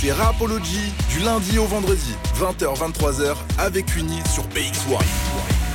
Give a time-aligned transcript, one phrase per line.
[0.00, 5.67] C'est Rapology du lundi au vendredi, 20h-23h avec Uni sur BX1.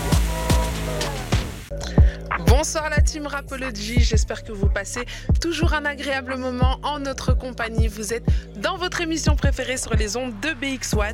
[2.45, 5.05] Bonsoir la team Rapology, j'espère que vous passez
[5.41, 7.87] toujours un agréable moment en notre compagnie.
[7.87, 8.25] Vous êtes
[8.57, 11.13] dans votre émission préférée sur les ondes de BX1.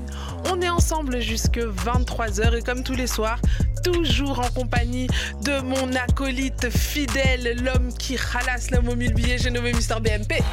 [0.51, 3.39] On est ensemble jusque 23h et comme tous les soirs,
[3.83, 5.07] toujours en compagnie
[5.43, 10.33] de mon acolyte fidèle, l'homme qui ralasse l'homme au mille billets, j'ai nommé Mister BMP.
[10.33, 10.43] Eh,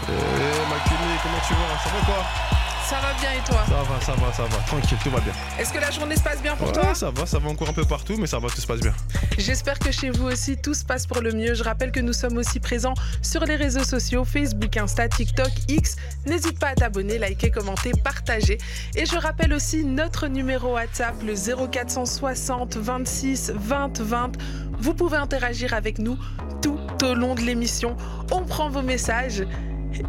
[1.23, 1.79] comment tu vas?
[1.83, 4.63] Ça va quoi ça va bien et toi Ça va, ça va, ça va.
[4.65, 5.33] Tranquille, tout va bien.
[5.59, 7.73] Est-ce que la journée se passe bien pour toi Ça va, ça va encore un
[7.73, 8.95] peu partout, mais ça va, tout se passe bien.
[9.39, 11.55] J'espère que chez vous aussi, tout se passe pour le mieux.
[11.55, 15.97] Je rappelle que nous sommes aussi présents sur les réseaux sociaux Facebook, Insta, TikTok, X.
[16.27, 18.59] N'hésite pas à t'abonner, liker, commenter, partager.
[18.95, 24.33] Et je rappelle aussi notre numéro WhatsApp, le 0460 26 20 20.
[24.79, 26.17] Vous pouvez interagir avec nous
[26.63, 27.97] tout au long de l'émission.
[28.31, 29.45] On prend vos messages.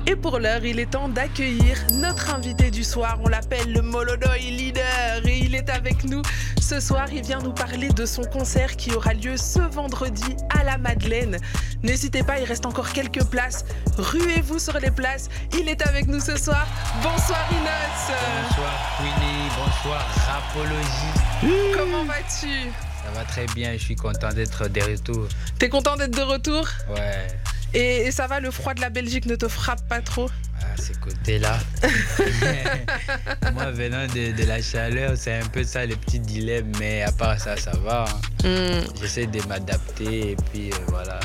[0.05, 3.19] Et pour l'heure, il est temps d'accueillir notre invité du soir.
[3.23, 6.21] On l'appelle le Molodoy Leader et il est avec nous
[6.59, 7.07] ce soir.
[7.11, 11.37] Il vient nous parler de son concert qui aura lieu ce vendredi à la Madeleine.
[11.83, 13.65] N'hésitez pas, il reste encore quelques places.
[13.97, 15.29] Ruez-vous sur les places.
[15.57, 16.67] Il est avec nous ce soir.
[17.01, 18.17] Bonsoir Inos.
[18.41, 21.75] Bonsoir Winnie, bonsoir Rapologie.
[21.77, 22.71] Comment vas-tu?
[23.03, 25.27] Ça va très bien, je suis content d'être de retour.
[25.59, 26.67] T'es content d'être de retour?
[26.89, 27.27] Ouais.
[27.73, 30.29] Et, ça va, le froid de la Belgique ne te frappe pas trop?
[30.61, 31.59] À ces côtés-là.
[33.53, 37.39] Moi, venant de, la chaleur, c'est un peu ça le petit dilemme, mais à part
[37.39, 38.05] ça, ça va.
[38.43, 38.47] Hein.
[38.47, 38.85] Hmm.
[38.99, 41.19] J'essaie de m'adapter et puis euh, voilà.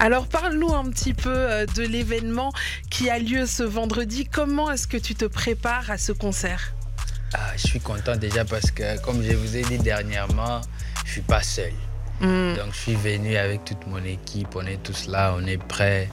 [0.00, 2.52] Alors parle-nous un petit peu euh, de l'événement
[2.88, 4.26] qui a lieu ce vendredi.
[4.26, 6.72] Comment est-ce que tu te prépares à ce concert?
[7.34, 10.60] Ah, Je suis content déjà parce que, comme je vous ai dit dernièrement,
[11.04, 11.72] je suis pas seul.
[12.20, 12.54] Mm.
[12.54, 16.08] Donc je suis venu avec toute mon équipe, on est tous là, on est prêts.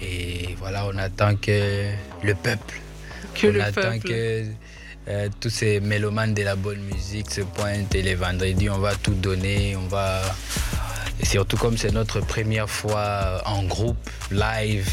[0.00, 1.90] Et voilà, on attend que
[2.22, 2.80] le peuple,
[3.34, 4.44] que on attend que
[5.06, 8.94] euh, tous ces mélomanes de la bonne musique se pointent et les vendredis, on va
[8.94, 10.22] tout donner, on va...
[11.20, 14.90] Et surtout comme c'est notre première fois en groupe, live,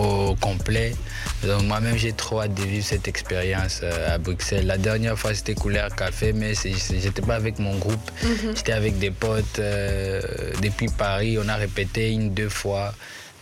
[0.00, 0.94] au complet.
[1.42, 4.66] Donc moi-même j'ai trop hâte de vivre cette expérience euh, à Bruxelles.
[4.66, 8.56] La dernière fois c'était Couleur Café, mais j'étais pas avec mon groupe, mhm.
[8.56, 10.20] j'étais avec des potes euh,
[10.62, 11.38] depuis Paris.
[11.42, 12.94] On a répété une deux fois.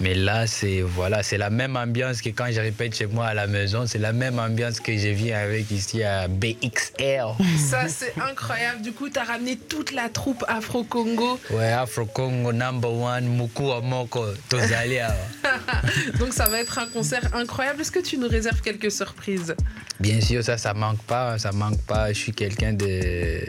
[0.02, 3.34] Mais là, c'est voilà, c'est la même ambiance que quand je répète chez moi à
[3.34, 3.86] la maison.
[3.86, 7.36] C'est la même ambiance que je vis avec ici à BXR.
[7.56, 8.82] Ça, c'est incroyable.
[8.82, 11.38] Du coup, tu as ramené toute la troupe Afro-Congo.
[11.50, 15.14] Ouais, Afro-Congo number one, Muku Amoko, Tozalia.
[16.18, 17.82] Donc, ça va être un concert incroyable.
[17.82, 19.54] Est-ce que tu nous réserves quelques surprises?
[20.00, 21.38] Bien sûr, ça, ça manque pas.
[21.38, 22.12] Ça manque pas.
[22.12, 23.40] Je suis quelqu'un de,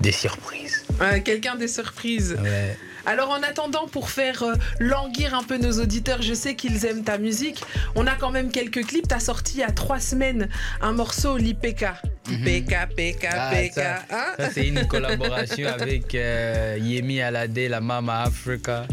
[0.00, 0.86] des surprises.
[1.22, 2.34] quelqu'un des surprises.
[2.42, 2.78] Ouais.
[3.06, 7.04] Alors en attendant, pour faire euh, languir un peu nos auditeurs, je sais qu'ils aiment
[7.04, 7.62] ta musique.
[7.94, 9.06] On a quand même quelques clips.
[9.06, 10.48] T'as sorti il y a trois semaines
[10.80, 11.86] un morceau l'IPK.
[12.28, 13.74] IPK, PK, PK.
[13.74, 18.84] Ça, c'est une collaboration avec euh, Yemi Alade, la Mama Africa.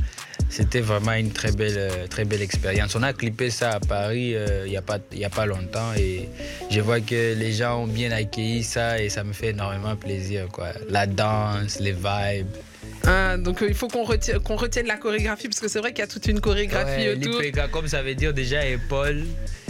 [0.48, 2.96] C'était vraiment une très belle, euh, très belle expérience.
[2.96, 4.36] On a clippé ça à Paris
[4.66, 6.30] il n'y a, pas, a pas longtemps et
[6.70, 10.50] je vois que les gens ont bien accueilli ça et ça me fait énormément plaisir.
[10.50, 10.68] Quoi.
[10.90, 12.56] La danse, les vibes.
[13.06, 15.92] Ah, donc euh, il faut qu'on retienne, qu'on retienne la chorégraphie parce que c'est vrai
[15.92, 17.42] qu'il y a toute une chorégraphie autour.
[17.42, 19.26] L'IPK, comme ça veut dire déjà épaule.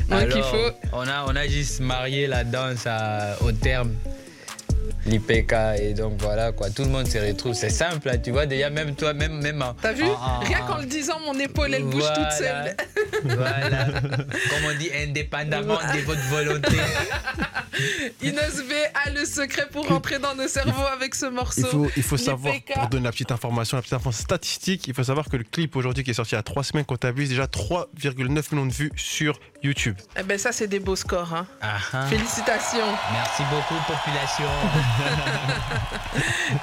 [0.09, 0.71] Donc il faut...
[0.91, 2.85] on, a, on a juste marié la danse
[3.41, 3.93] au terme
[5.05, 6.69] l'IPK et donc voilà quoi.
[6.69, 7.53] Tout le monde se retrouve.
[7.53, 10.05] C'est simple tu vois déjà même toi même même t'as vu
[10.41, 12.75] rien qu'en le disant mon épaule elle bouge toute seule.
[13.23, 13.85] Voilà.
[14.01, 16.77] Comme on dit indépendamment de votre volonté.
[18.21, 21.61] Inès B a le secret pour rentrer dans nos cerveaux avec ce morceau.
[21.61, 24.93] il faut, il faut savoir pour donner la petite information la petite information statistique il
[24.93, 27.29] faut savoir que le clip aujourd'hui qui est sorti il y a 3 semaines comptabilise
[27.29, 31.47] déjà 3,9 millions de vues sur YouTube eh ben ça c'est des beaux scores hein.
[31.61, 32.05] Ah, ah.
[32.07, 32.79] félicitations
[33.13, 34.49] merci beaucoup population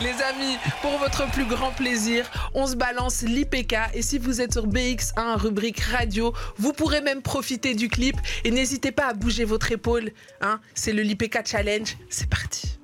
[0.00, 3.76] Les amis, pour votre plus grand plaisir, on se balance l'IPK.
[3.94, 8.16] Et si vous êtes sur BX1, rubrique radio, vous pourrez même profiter du clip.
[8.44, 10.10] Et n'hésitez pas à bouger votre épaule.
[10.40, 10.60] Hein.
[10.74, 11.96] C'est le l'IPK Challenge.
[12.08, 12.79] C'est parti.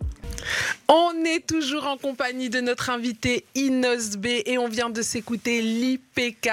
[0.89, 5.61] On est toujours en compagnie de notre invité Inos B et on vient de s'écouter
[5.61, 6.51] l'IPK,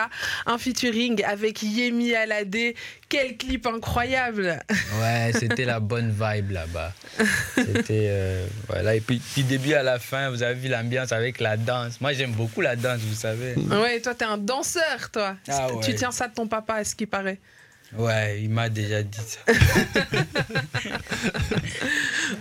[0.48, 2.74] un featuring avec Yemi Alade.
[3.10, 4.60] Quel clip incroyable
[5.00, 6.94] Ouais, c'était la bonne vibe là-bas.
[7.56, 11.40] C'était euh, voilà et puis du début à la fin, vous avez vu l'ambiance avec
[11.40, 12.02] la danse.
[12.02, 13.54] Moi, j'aime beaucoup la danse, vous savez.
[13.56, 15.36] Ouais, toi t'es un danseur, toi.
[15.48, 17.40] Ah tu tiens ça de ton papa, à ce qui paraît.
[17.98, 19.40] Ouais, il m'a déjà dit ça.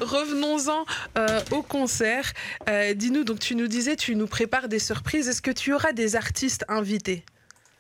[0.01, 0.85] Revenons-en
[1.19, 2.33] euh, au concert.
[2.69, 5.29] Euh, dis-nous, donc tu nous disais, tu nous prépares des surprises.
[5.29, 7.25] Est-ce que tu auras des artistes invités?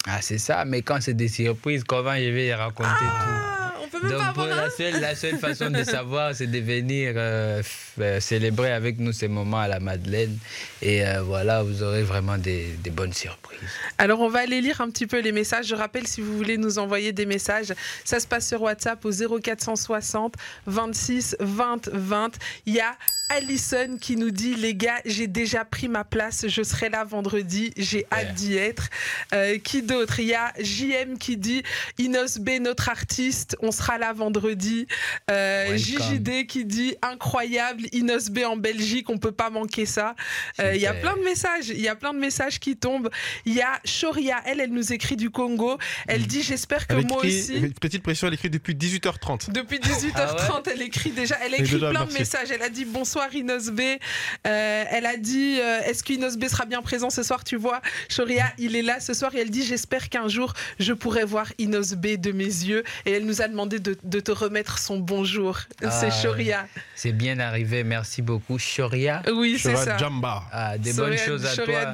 [0.06, 3.61] Ah, c'est ça, mais quand c'est des surprises, comment je vais raconter ah, tout?
[3.92, 7.62] Peut pas avoir la, seule, la seule façon de savoir, c'est de venir euh,
[8.00, 10.38] euh, célébrer avec nous ces moments à la Madeleine.
[10.80, 13.58] Et euh, voilà, vous aurez vraiment des, des, bonnes surprises.
[13.98, 15.66] Alors, on va aller lire un petit peu les messages.
[15.66, 17.74] Je rappelle, si vous voulez nous envoyer des messages,
[18.04, 20.36] ça se passe sur WhatsApp au 0460
[20.66, 22.38] 26 20 20.
[22.64, 22.96] Il y a
[23.32, 27.72] Alison qui nous dit les gars, j'ai déjà pris ma place, je serai là vendredi,
[27.78, 28.88] j'ai hâte d'y être.
[29.32, 30.20] Euh, qui d'autre?
[30.20, 31.62] Il y a JM qui dit
[31.98, 34.86] Inos B, notre artiste, on sera là vendredi.
[35.30, 40.14] Euh, JJD qui dit incroyable, Inos B en Belgique, on peut pas manquer ça.
[40.60, 43.08] Euh, il y a plein de messages, il y a plein de messages qui tombent.
[43.46, 45.78] Il y a Shoria, elle, elle nous écrit du Congo.
[46.06, 47.72] Elle dit j'espère que moi aussi.
[47.80, 49.52] Petite pression, elle écrit depuis 18h30.
[49.52, 52.50] Depuis 18h30, ah elle écrit déjà, elle écrit plein de messages.
[52.50, 53.80] Elle a dit bonsoir Inosbe.
[53.80, 58.46] Euh, elle a dit euh, Est-ce qu'Inosbe sera bien présent ce soir Tu vois, Shoria,
[58.58, 62.06] il est là ce soir et elle dit J'espère qu'un jour je pourrai voir Inosbe
[62.06, 62.84] de mes yeux.
[63.06, 65.58] Et elle nous a demandé de, te remettre son bonjour.
[65.80, 66.66] c'est ah, Shoria.
[66.94, 67.84] C'est bien arrivé.
[67.84, 69.22] Merci beaucoup, Shoria?
[69.32, 69.96] Oui, c'est ça.
[69.98, 70.44] Jamba.
[70.52, 71.92] Ah, des bonnes choses à toi.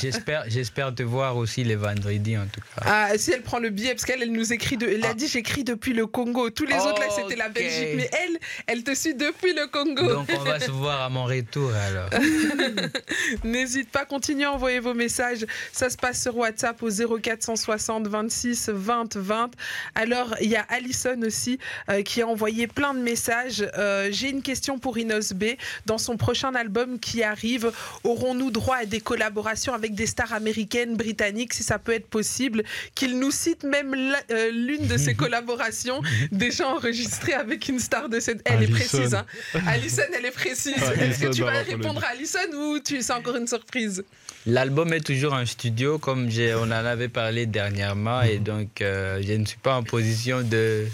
[0.00, 2.82] J'espère, j'espère te voir aussi les vendredis en tout cas.
[2.84, 4.86] Ah, si elle prend le billet, parce qu'elle elle nous écrit de.
[4.86, 5.14] Elle a ah.
[5.14, 6.50] dit J'écris depuis le Congo.
[6.50, 7.94] Tous les autres là, c'était la Belgique.
[7.96, 10.06] Mais elle, elle te suit depuis le Congo.
[10.06, 12.10] Donc on va se voir à mon retour alors.
[13.44, 15.46] N'hésite pas, continuez à envoyer vos messages.
[15.72, 19.50] Ça se passe sur WhatsApp au 0460 26 20 20.
[19.94, 21.58] Alors, il y a Alison aussi
[21.90, 23.66] euh, qui a envoyé plein de messages.
[23.76, 25.44] Euh, j'ai une question pour Inos B.
[25.86, 27.72] Dans son prochain album qui arrive,
[28.04, 32.62] aurons-nous droit à des collaborations avec des stars américaines, britanniques, si ça peut être possible?
[32.94, 33.94] Qu'il nous cite même
[34.30, 36.00] euh, l'une de ces collaborations
[36.32, 38.40] déjà enregistrée avec une star de cette.
[38.44, 39.14] Elle est précise.
[39.14, 39.26] Hein.
[39.66, 40.43] Alison, elle est précise.
[40.46, 44.04] Est-ce que tu vas répondre à Alison ou tu, c'est encore une surprise
[44.46, 49.32] L'album est toujours en studio, comme on en avait parlé dernièrement, et donc euh, je
[49.32, 50.86] ne suis pas en position de,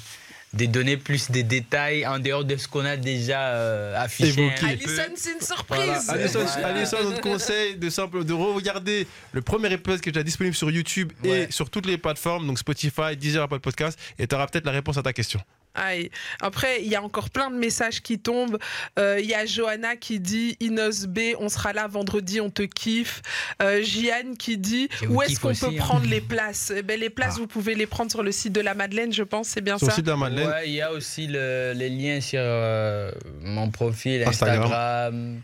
[0.52, 4.52] de donner plus de détails en dehors de ce qu'on a déjà euh, affiché.
[4.62, 6.08] Alison, c'est une surprise.
[6.08, 10.55] Alison, on te conseille de, simple, de regarder le premier épisode qui est déjà disponible
[10.55, 14.47] sur YouTube et sur toutes les plateformes, donc Spotify, Deezer, Apple Podcast, et tu auras
[14.47, 15.41] peut-être la réponse à ta question.
[15.75, 16.11] Aïe.
[16.40, 18.58] Après, il y a encore plein de messages qui tombent.
[18.99, 22.62] Euh, il y a Johanna qui dit Inos B, on sera là vendredi, on te
[22.62, 23.22] kiffe.
[23.62, 25.78] Euh, Jiane qui dit Où est-ce qu'on peut hein.
[25.78, 26.72] prendre les places?
[26.76, 27.40] Eh ben, Les places, ah.
[27.40, 29.87] vous pouvez les prendre sur le site de la Madeleine, je pense, c'est bien ça.
[29.87, 30.52] Sur le site de la Madeleine.
[30.67, 33.12] il y a aussi les liens sur euh,
[33.43, 35.40] mon profil Instagram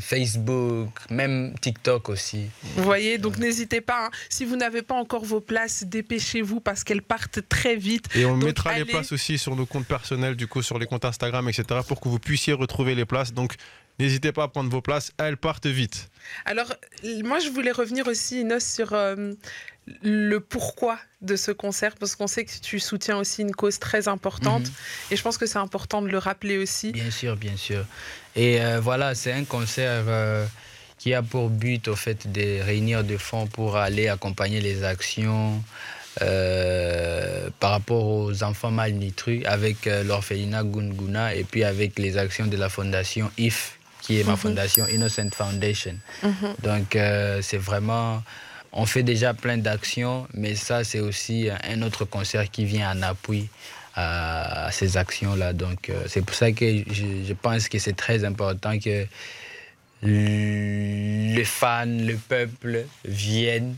[0.00, 2.46] Facebook, même TikTok aussi.
[2.76, 4.06] Vous voyez, donc n'hésitez pas.
[4.06, 4.10] Hein.
[4.28, 8.06] Si vous n'avez pas encore vos places, dépêchez-vous parce qu'elles partent très vite.
[8.14, 11.04] Et on mettra les places aussi sur nos comptes personnels, du coup sur les comptes
[11.04, 13.32] Instagram, etc., pour que vous puissiez retrouver les places.
[13.32, 13.54] Donc
[14.00, 16.10] n'hésitez pas à prendre vos places, elles partent vite.
[16.44, 16.72] Alors,
[17.24, 19.32] moi je voulais revenir aussi, Inos, sur euh,
[20.02, 24.08] le pourquoi de ce concert parce qu'on sait que tu soutiens aussi une cause très
[24.08, 24.72] importante mhm.
[25.10, 26.92] et je pense que c'est important de le rappeler aussi.
[26.92, 27.84] Bien sûr, bien sûr.
[28.36, 30.46] Et euh, voilà, c'est un concert euh,
[30.98, 35.62] qui a pour but au fait de réunir des fonds pour aller accompagner les actions
[36.22, 42.56] euh, par rapport aux enfants malnutris avec l'orphelinat Gunguna et puis avec les actions de
[42.56, 43.79] la fondation IF
[44.10, 44.38] qui est ma mhm.
[44.38, 45.96] fondation Innocent Foundation.
[46.22, 46.54] Mhm.
[46.62, 46.98] Donc
[47.42, 48.22] c'est vraiment
[48.72, 53.02] on fait déjà plein d'actions, mais ça, c'est aussi un autre concert qui vient en
[53.02, 53.48] appui
[53.94, 55.52] à, ces actions-là.
[55.52, 59.06] Donc, euh, c'est pour ça que je, pense que c'est très important que
[60.02, 63.76] les fans, le peuple viennent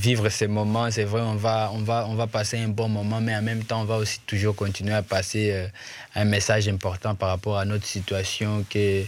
[0.00, 0.90] vivre ces moments.
[0.90, 3.64] C'est vrai, on va, on, va, on va passer un bon moment, mais en même
[3.64, 5.66] temps, on va aussi toujours continuer à passer euh,
[6.14, 9.04] un message important par rapport à notre situation que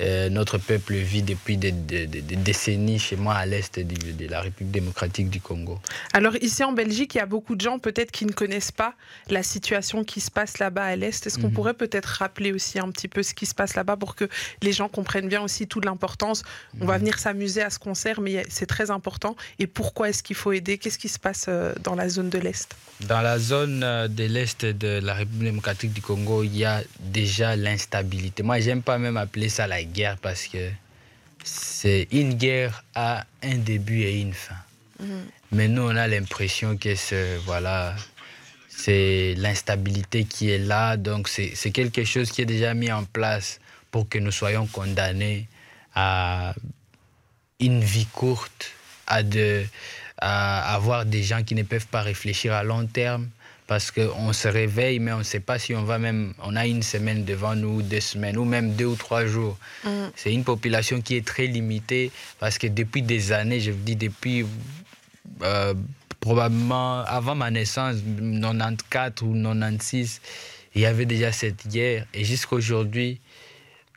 [0.00, 5.30] euh, notre peuple vit depuis des, décennies chez moi à l'est de, la République démocratique
[5.30, 5.80] du Congo.
[6.12, 8.94] Alors ici en Belgique, il y a beaucoup de gens peut-être qui ne connaissent pas
[9.30, 11.26] la situation qui se passe là-bas à l'est.
[11.26, 11.54] Est-ce qu'on mhm.
[11.54, 14.28] pourrait peut-être rappeler aussi un petit peu ce qui se passe là-bas pour que
[14.62, 16.42] les gens comprennent bien aussi toute l'importance?
[16.80, 17.00] On va mhm.
[17.00, 19.36] venir s'amuser à ce concert, mais c'est très important.
[19.58, 20.78] Et pourquoi est-ce qu'il faut aider?
[20.78, 22.74] Qu'est-ce qui se passe euh, dans la zone de l'est?
[23.00, 26.82] Dans la zone euh, de l'est de la République démocratique du Congo, il y a
[27.00, 28.42] déjà l'instabilité.
[28.42, 30.70] Moi, j'aime pas même appeler ça la guerre parce que
[31.44, 34.56] c'est une guerre à un début et une fin.
[35.00, 35.24] Mhm.
[35.52, 37.94] Mais nous, on a l'impression que c'est voilà,
[38.68, 40.96] c'est l'instabilité qui est là.
[40.96, 43.60] Donc, c'est quelque chose qui est déjà mis en place
[43.90, 45.46] pour que nous soyons condamnés
[45.94, 46.54] à
[47.60, 48.72] une vie courte,
[49.06, 49.64] à, de,
[50.26, 53.28] à avoir des gens qui ne peuvent pas réfléchir à long terme,
[53.66, 56.32] parce qu'on se réveille, mais on ne sait pas si on va même.
[56.42, 59.58] On a une semaine devant nous, deux semaines, ou même deux ou trois jours.
[59.84, 59.90] Mm.
[60.16, 63.96] C'est une population qui est très limitée, parce que depuis des années, je vous dis
[63.96, 64.46] depuis
[65.42, 65.74] euh,
[66.20, 70.22] probablement avant ma naissance, 94 ou 96,
[70.74, 72.06] il y avait déjà cette guerre.
[72.14, 73.20] Et jusqu'à aujourd'hui,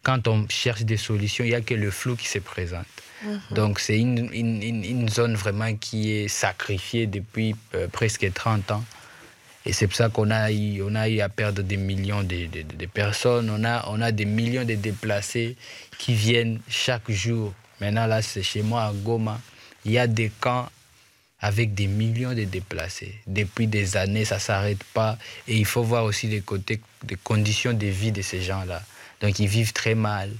[0.03, 2.85] quand on cherche des solutions, il n'y a que le flou qui se présente.
[3.23, 3.39] Mhm.
[3.51, 8.83] Donc c'est une, une, zone vraiment qui est sacrifiée depuis euh, presque 30 ans.
[9.65, 12.45] Et c'est pour ça qu'on a, eu, on a eu à perdre des millions de,
[12.45, 13.49] de, personnes.
[13.49, 15.57] On a, on a des millions de déplacés
[15.97, 17.53] qui viennent chaque jour.
[17.81, 19.41] Maintenant, là, c'est chez moi à Goma.
[19.83, 20.69] Il y a des camps
[21.41, 23.15] avec des millions de déplacés.
[23.27, 25.17] Depuis des années, ça ne s'arrête pas.
[25.49, 26.79] Et il faut voir aussi les côtés,
[27.25, 28.81] conditions de vie de ces gens-là.
[29.19, 30.31] Donc, ils vivent très mal.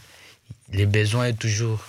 [0.72, 1.84] Les besoins sont toujours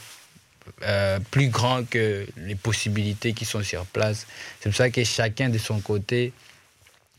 [0.82, 4.26] euh, plus grands que les possibilités qui sont sur place.
[4.60, 6.32] C'est pour ça que chacun de son côté,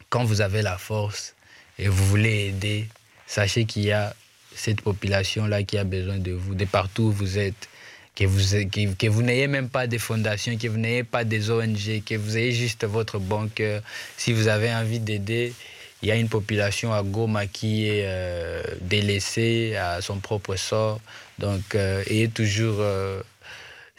[0.10, 1.36] quand vous avez la force
[1.78, 2.88] et vous voulez aider,
[3.28, 4.16] sachez qu'il y a
[4.56, 7.70] cette population-là qui a besoin de vous, de partout où vous êtes.
[8.16, 12.04] Que vous, que vous n'ayez même pas des fondations, que vous n'ayez pas des ONG,
[12.06, 13.82] que vous ayez juste votre bon cœur.
[14.18, 15.54] Si vous avez envie d'aider,
[16.02, 21.00] il y a une population à Goma qui est euh, délaissée à son propre sort.
[21.40, 23.22] Donc, euh, ayez toujours euh,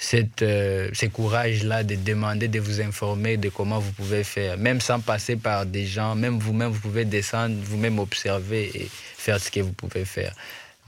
[0.00, 4.80] cette, euh, ce courage-là de demander, de vous informer de comment vous pouvez faire, même
[4.80, 9.50] sans passer par des gens, même vous-même, vous pouvez descendre, vous-même observer et faire ce
[9.50, 10.34] que vous pouvez faire.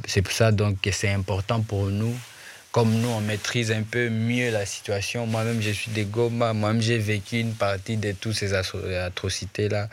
[0.08, 2.16] C'est pour ça donc que c'est important pour nous.
[2.72, 5.26] Comme nous, on maîtrise un peu mieux la situation.
[5.26, 6.54] Moi-même, je suis de Goma.
[6.54, 9.90] Moi-même, j'ai vécu une partie de toutes ces atrocités-là.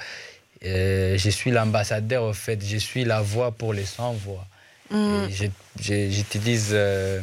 [0.64, 2.66] Euh, je suis l'ambassadeur, en fait.
[2.66, 4.48] Je suis la voix pour les sans-voix.
[4.92, 5.26] Mmh.
[5.78, 6.70] J'utilise...
[6.72, 7.20] Euh,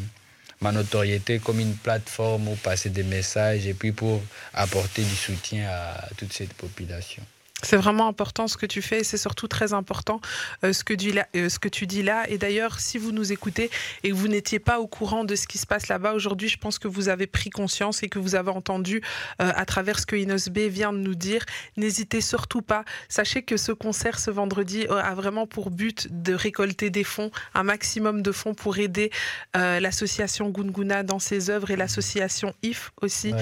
[0.60, 4.22] ma notoriété comme une plateforme où passer des messages et puis pour
[4.54, 7.22] apporter du soutien à toute cette population.
[7.62, 10.20] C'est vraiment important ce que tu fais et c'est surtout très important
[10.62, 12.28] euh, ce, que tu, euh, ce que tu dis là.
[12.28, 13.70] Et d'ailleurs, si vous nous écoutez
[14.02, 16.58] et que vous n'étiez pas au courant de ce qui se passe là-bas aujourd'hui, je
[16.58, 19.00] pense que vous avez pris conscience et que vous avez entendu
[19.40, 21.46] euh, à travers ce que Inos B vient de nous dire.
[21.78, 22.84] N'hésitez surtout pas.
[23.08, 27.62] Sachez que ce concert ce vendredi a vraiment pour but de récolter des fonds, un
[27.62, 29.10] maximum de fonds pour aider
[29.54, 33.32] l'association Gunguna dans ses œuvres et l'association IF aussi,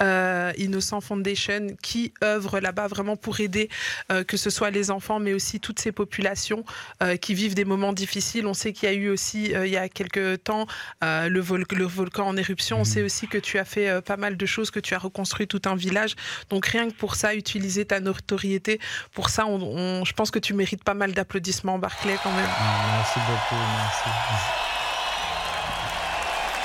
[0.00, 3.61] Innocent Foundation, qui œuvre là-bas vraiment pour aider
[4.10, 6.64] euh, que ce soit les enfants, mais aussi toutes ces populations
[7.02, 8.46] euh, qui vivent des moments difficiles.
[8.46, 10.66] On sait qu'il y a eu aussi, euh, il y a quelques temps,
[11.02, 12.76] le, volcan en éruption.
[12.76, 12.84] On mhm.
[12.84, 15.62] sait aussi que tu as fait pas mal de choses, que tu as reconstruit tout
[15.64, 16.14] un village.
[16.50, 18.80] Donc rien que pour ça, utiliser ta notoriété,
[19.12, 22.48] pour ça, je pense que tu mérites pas mal d'applaudissements, Barclay, quand même.
[22.48, 24.62] Ah, merci beaucoup, merci.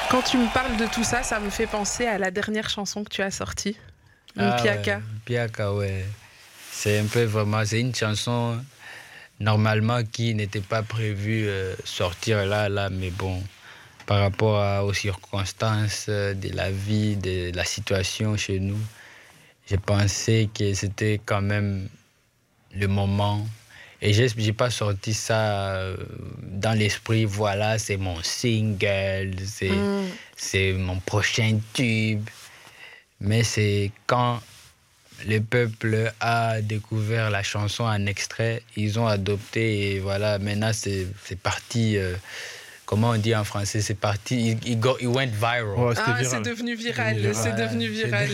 [0.10, 3.04] Quand tu me parles de tout ça, ça me fait penser à la dernière chanson
[3.04, 3.78] que tu as sortie,
[4.40, 5.02] ah, Piaka.
[5.26, 6.06] Piaka, ouais.
[6.80, 8.64] C'est un peu vraiment, c'est une chanson
[9.40, 13.42] normalement qui n'était pas prévue euh, sortir là, là, mais bon,
[14.06, 18.78] par rapport aux circonstances euh, de la vie, de la situation chez nous,
[19.66, 21.90] j'ai pensé que c'était quand même
[22.76, 23.44] le moment.
[24.04, 25.98] Et je n'ai pas sorti ça euh,
[26.44, 29.34] dans l'esprit, voilà, c'est mon single,
[30.36, 32.30] c'est mon prochain tube.
[33.20, 34.40] Mais c'est quand
[35.26, 41.08] le peuple a découvert la chanson en extrait, ils ont adopté et voilà, maintenant c'est
[41.42, 41.98] parti.
[41.98, 42.14] Euh,
[42.86, 45.66] comment on dit en français C'est parti, il, went viral.
[45.98, 48.30] ah, c'est devenu viral, c'est devenu viral.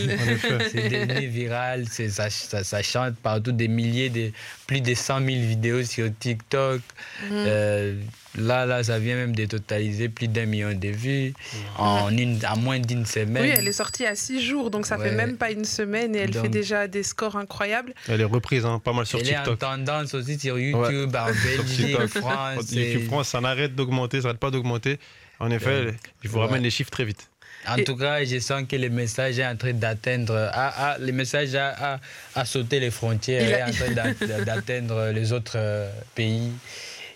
[0.72, 4.32] C'est devenu viral, ça, ça, ça, chante partout, des milliers, de,
[4.68, 6.82] plus de 100 000 vidéos sur TikTok.
[7.24, 7.32] Mm.
[7.32, 7.96] Euh,
[8.36, 11.34] Là, là, ça vient même de totaliser plus d'un million de vues
[11.78, 13.44] en, une, moins d'une semaine.
[13.44, 16.20] Oui, elle est sortie à six jours, donc ça fait même pas une semaine et
[16.20, 17.94] elle fait déjà des scores incroyables.
[18.08, 19.38] Elle est reprise, hein, pas mal sur TikTok.
[19.46, 21.26] Elle est en tendance aussi sur YouTube, en
[21.58, 22.72] Belgique, France.
[22.72, 25.00] YouTube France, ça n'arrête d'augmenter, ça n'arrête pas d'augmenter.
[25.40, 27.30] En effet, il faut ramener les chiffres très vite.
[27.68, 31.12] En tout cas, je sens que le message est en train d'atteindre, ah, ah, le
[31.14, 32.00] message a,
[32.36, 36.52] a, sauté les frontières, est en train d'atteindre les autres euh, pays.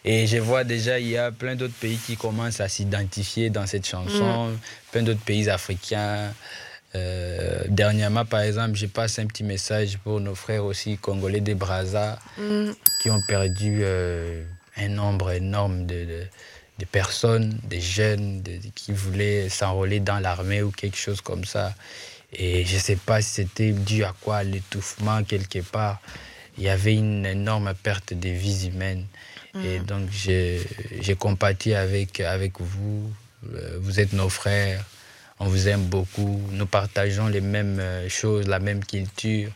[0.09, 3.67] Et je vois déjà, il y a plein d'autres pays qui commencent à s'identifier dans
[3.67, 4.57] cette chanson, mm.
[4.91, 6.33] plein d'autres pays africains.
[6.95, 11.55] Euh, dernièrement, par exemple, je passe un petit message pour nos frères aussi congolais des
[11.55, 12.69] Brazza mm.
[13.01, 14.45] qui ont perdu euh,
[14.77, 16.23] un nombre énorme de,
[16.79, 18.41] de, personnes, des jeunes
[18.75, 21.75] qui voulaient s'enrôler dans l'armée ou quelque chose comme ça.
[22.31, 25.99] Et je ne sais pas si c'était dû à quoi, l'étouffement quelque part.
[26.57, 29.05] Il y avait une énorme perte de vies humaines.
[29.63, 29.83] Et mm.
[29.83, 33.11] donc, j'ai compati avec, avec vous.
[33.53, 34.83] Euh, vous êtes nos frères.
[35.39, 36.41] On vous aime beaucoup.
[36.51, 39.51] Nous partageons les mêmes euh, choses, la même culture.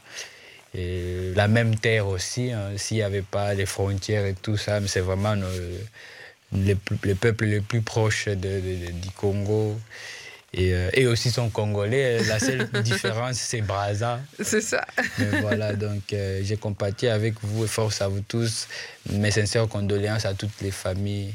[0.73, 2.51] Et la même terre aussi.
[2.51, 2.77] Hein.
[2.77, 7.61] S'il n'y avait pas les frontières et tout ça, c'est vraiment le, le, peuple le
[7.61, 8.59] plus proche de,
[8.91, 9.77] du Congo.
[10.53, 12.23] Et, euh, et aussi sont congolais.
[12.23, 14.19] La seule différence, c'est Braza.
[14.41, 14.85] C'est ça.
[15.17, 18.67] Mais voilà, donc euh, j'ai compati avec vous et force à vous tous.
[19.11, 21.33] Mes sincères condoléances à toutes les familles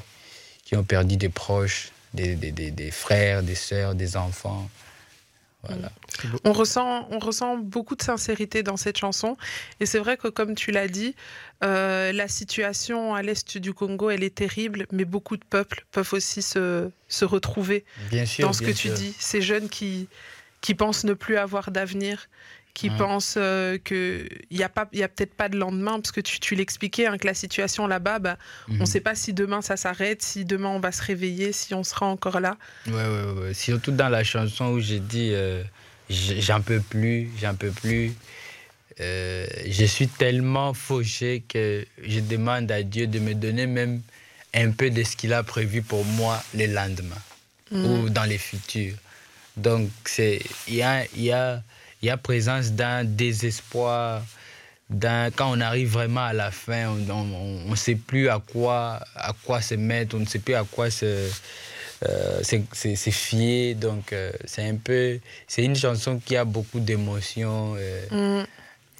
[0.65, 4.69] qui ont perdu des proches, des, des, des, des frères, des sœurs, des enfants.
[5.69, 5.91] Voilà.
[6.45, 9.37] On ressent, on ressent beaucoup de sincérité dans cette chanson.
[9.81, 11.15] Et c'est vrai que, comme tu l'as dit,
[11.65, 16.13] euh, la situation à l'est du Congo, elle est terrible, mais beaucoup de peuples peuvent
[16.13, 19.15] aussi se, se retrouver Bien sûr, dans ce que tu dis.
[19.19, 20.09] Ces jeunes qui,
[20.61, 22.29] qui pensent ne plus avoir d'avenir,
[22.77, 22.97] qui Ouais.
[22.99, 26.21] pensent euh, qu'il n'y a, pas- il y a peut-être pas de lendemain, parce que
[26.21, 28.37] tu, tu l'expliquais, hein, que la situation là-bas, bah,
[28.69, 28.87] on ne Mhm.
[28.87, 32.05] sait pas si demain ça s'arrête, si demain on va se réveiller, si on sera
[32.05, 32.59] encore là.
[32.87, 33.55] Ouais, ouais, ouais.
[33.55, 35.63] Surtout dans la chanson où j'ai dit euh,
[36.11, 38.13] j'en peux plus, j'en peux plus.
[39.01, 44.01] Euh, je suis tellement fauché que je demande à Dieu de me donner même
[44.55, 47.23] un peu de ce qu'il a prévu pour moi les lendemains
[47.73, 48.95] ou dans les futurs.
[49.57, 51.63] Donc, c'est- il y a, il y, a,
[52.03, 54.23] il y a présence d'un désespoir.
[54.89, 59.33] d'un- Quand on arrive vraiment à la fin, on ne sait plus à quoi, à
[59.45, 61.29] quoi se mettre, on ne sait plus à quoi se,
[62.09, 63.75] euh, c'est- c'est fier.
[63.75, 65.19] Donc, euh, c'est un peu.
[65.49, 67.75] C'est une chanson qui a beaucoup d'émotions.
[67.77, 68.47] euh, Mm.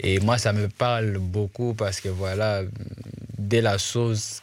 [0.01, 2.63] et moi, ça me parle beaucoup parce que voilà,
[3.39, 4.41] dès la sauce,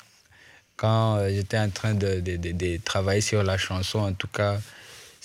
[0.77, 4.59] quand j'étais en train de, de- de- de travailler sur la chanson, en tout cas,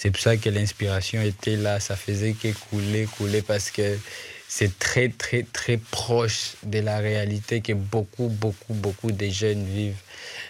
[0.00, 1.80] c'est pour ça que l'inspiration était là.
[1.80, 3.98] Ça faisait que couler, couler parce que
[4.46, 10.00] c'est très, très, très proche de la réalité que beaucoup, beaucoup, beaucoup de jeunes vivent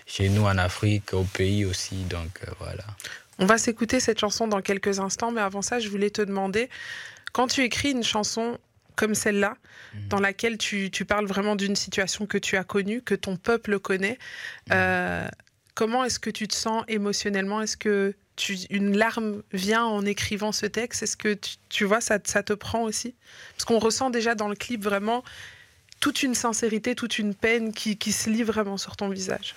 [0.04, 1.94] chez nous en Afrique, au pays aussi.
[2.10, 2.84] Donc euh, voilà.
[3.38, 6.68] On va s'écouter cette chanson dans quelques instants, mais avant ça, je voulais te demander,
[7.32, 8.58] quand tu écris une chanson
[8.96, 9.56] comme celle-là,
[10.10, 13.78] dans laquelle tu, tu parles vraiment d'une situation que tu as connue, que ton peuple
[13.78, 14.18] connaît,
[14.72, 15.26] euh,
[15.74, 17.62] comment est-ce que tu te sens émotionnellement?
[17.62, 21.02] Est-ce que tu, une larme vient en écrivant ce texte?
[21.02, 23.14] Est-ce que tu, tu vois, ça, ça te prend aussi?
[23.54, 25.22] Parce qu'on ressent déjà dans le clip vraiment
[26.00, 29.54] toute une sincérité, toute une peine qui, qui se lit vraiment sur ton visage.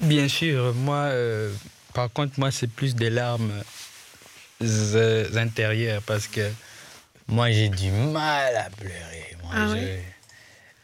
[0.00, 1.52] Bien sûr, moi, euh,
[1.94, 3.52] par contre, moi, c'est plus des larmes
[4.62, 6.50] euh, intérieures parce que
[7.26, 9.36] moi, j'ai du mal à pleurer.
[9.42, 9.66] Moi, Ah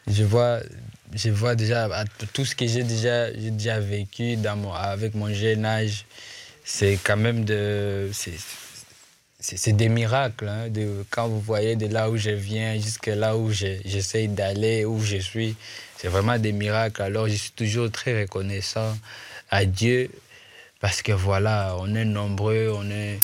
[0.07, 0.59] je, vois,
[1.13, 5.65] je vois déjà t- tout ce que j'ai déjà, vécu dans mon, avec mon jeune
[5.65, 6.05] âge.
[6.69, 8.09] C'est quand même de.
[8.11, 10.47] c'est- des miracles.
[10.49, 14.27] hein, de, quand vous voyez de là où je viens jusqu'à là où je- j'essaye
[14.27, 15.55] d'aller, où je suis,
[15.97, 17.01] c'est vraiment des miracles.
[17.03, 18.97] Alors je suis toujours très reconnaissant
[19.49, 20.09] à Dieu
[20.81, 23.19] parce que voilà, on est nombreux, on est.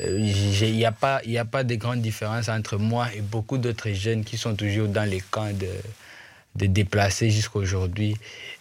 [0.00, 0.18] euh,
[0.62, 3.90] Il n'y a, pas- y a pas de grande différence entre moi et beaucoup d'autres
[3.92, 5.68] jeunes qui sont toujours dans les camps de,
[6.56, 8.16] de déplacés jusqu'à aujourd'hui.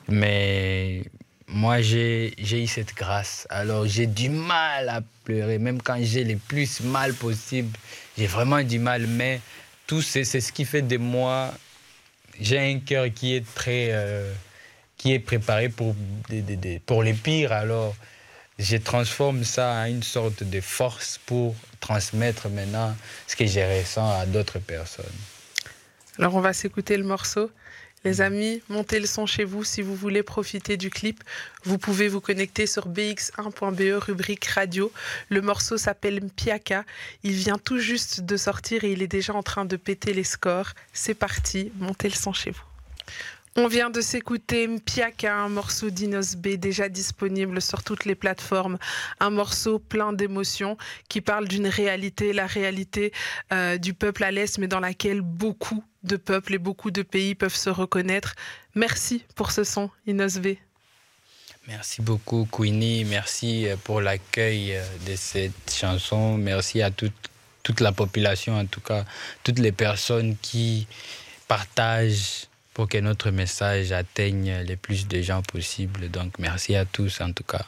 [0.09, 1.03] Mais
[1.49, 3.47] moi, j'ai j'ai eu cette grâce.
[3.49, 7.77] Alors, j'ai du mal à pleurer, même quand j'ai le plus mal possible.
[8.17, 9.41] J'ai vraiment du mal, mais
[9.87, 11.53] tout c'est ce qui fait de moi.
[12.39, 13.89] J'ai un cœur qui est très.
[13.91, 14.31] euh,
[14.99, 15.95] qui est préparé pour,
[16.85, 17.53] pour les pires.
[17.53, 17.95] Alors,
[18.59, 22.93] je transforme ça en une sorte de force pour transmettre maintenant
[23.25, 25.05] ce que je ressens à d'autres personnes.
[26.17, 27.49] Alors on va s'écouter le morceau.
[28.05, 31.21] Les amis, montez le son chez vous si vous voulez profiter du clip.
[31.63, 34.89] Vous pouvez vous connecter sur bx1.be, E, rubrique radio.
[35.27, 36.85] Le morceau s'appelle Mpiaka.
[37.23, 40.23] Il vient tout juste de sortir et il est déjà en train de péter les
[40.23, 40.71] scores.
[40.93, 42.63] C'est parti, montez le son chez vous.
[43.57, 48.77] On vient de s'écouter Mpiaka, un morceau d'Inos B déjà disponible sur toutes les plateformes.
[49.19, 50.77] Un morceau plein d'émotions
[51.09, 53.11] qui parle d'une réalité, la réalité
[53.51, 57.35] euh, du peuple à l'Est, mais dans laquelle beaucoup de peuples et beaucoup de pays
[57.35, 58.35] peuvent se reconnaître.
[58.75, 60.55] Merci pour ce son, Inos B.
[61.67, 63.05] Merci beaucoup, Queenie.
[63.05, 66.37] Merci euh, pour l'accueil euh, de cette chanson.
[66.37, 67.13] Merci à toute,
[67.61, 69.05] toute la population, en tout cas,
[69.43, 70.87] toutes les personnes qui
[71.47, 76.09] partagent pour que notre message atteigne le plus de gens possible.
[76.09, 77.65] Donc, merci à tous, en tout cas.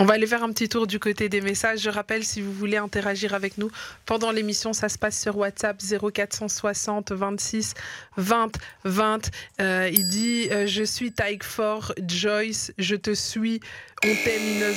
[0.00, 1.80] On va aller faire un petit tour du côté des messages.
[1.80, 3.68] Je rappelle, si vous voulez interagir avec nous
[4.06, 7.74] pendant l'émission, ça se passe sur WhatsApp 0460 26
[8.16, 8.52] 20
[8.84, 9.30] 20.
[9.60, 13.58] Euh, il dit euh, Je suis Taïk Fort, Joyce, je te suis,
[14.04, 14.76] on t'aime, Inos.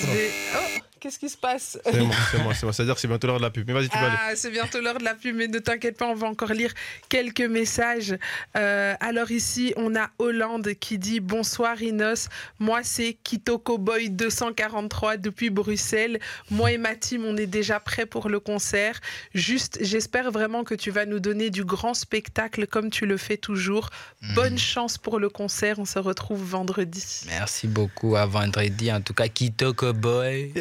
[0.55, 2.73] Oh, qu'est-ce qui se passe C'est moi, c'est moi, c'est moi.
[2.73, 3.67] C'est-à-dire que c'est bientôt l'heure de la pub.
[3.67, 4.15] Mais vas-y, tu vas aller.
[4.19, 6.71] Ah, c'est bientôt l'heure de la pub, mais ne t'inquiète pas, on va encore lire
[7.09, 8.15] quelques messages.
[8.55, 15.17] Euh, alors ici, on a Hollande qui dit Bonsoir Inos, moi c'est Kitoko Boy 243
[15.17, 16.19] depuis Bruxelles.
[16.51, 18.99] Moi et ma team, on est déjà prêts pour le concert.
[19.33, 23.37] Juste, j'espère vraiment que tu vas nous donner du grand spectacle comme tu le fais
[23.37, 23.89] toujours.
[24.35, 27.23] Bonne chance pour le concert, on se retrouve vendredi.
[27.25, 28.15] Merci beaucoup.
[28.15, 30.53] À vendredi, en tout cas, Kitoko Boy.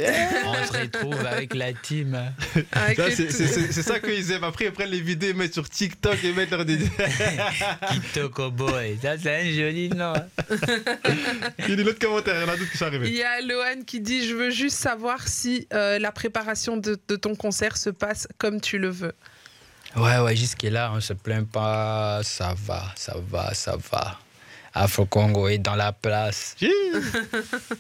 [0.45, 2.19] On se retrouve avec la team.
[3.11, 4.45] C'est ça qu'ils aiment.
[4.45, 6.79] Après, ils prennent les vidéos, ils mettent sur TikTok et mettent leur des.
[7.93, 8.99] Kitoko Boy.
[9.03, 10.13] Ça, c'est un joli nom.
[11.69, 13.11] Il y a l'autre commentaire, il y en a d'autres qui sont Il arrivés.
[13.13, 17.17] y a Lohan qui dit Je veux juste savoir si euh, la préparation de, de
[17.17, 19.13] ton concert se passe comme tu le veux.
[19.97, 22.21] Ouais, ouais, jusque-là, on se plaint pas.
[22.23, 24.19] Ça va, ça va, ça va.
[24.73, 26.57] Afro Congo est dans la place.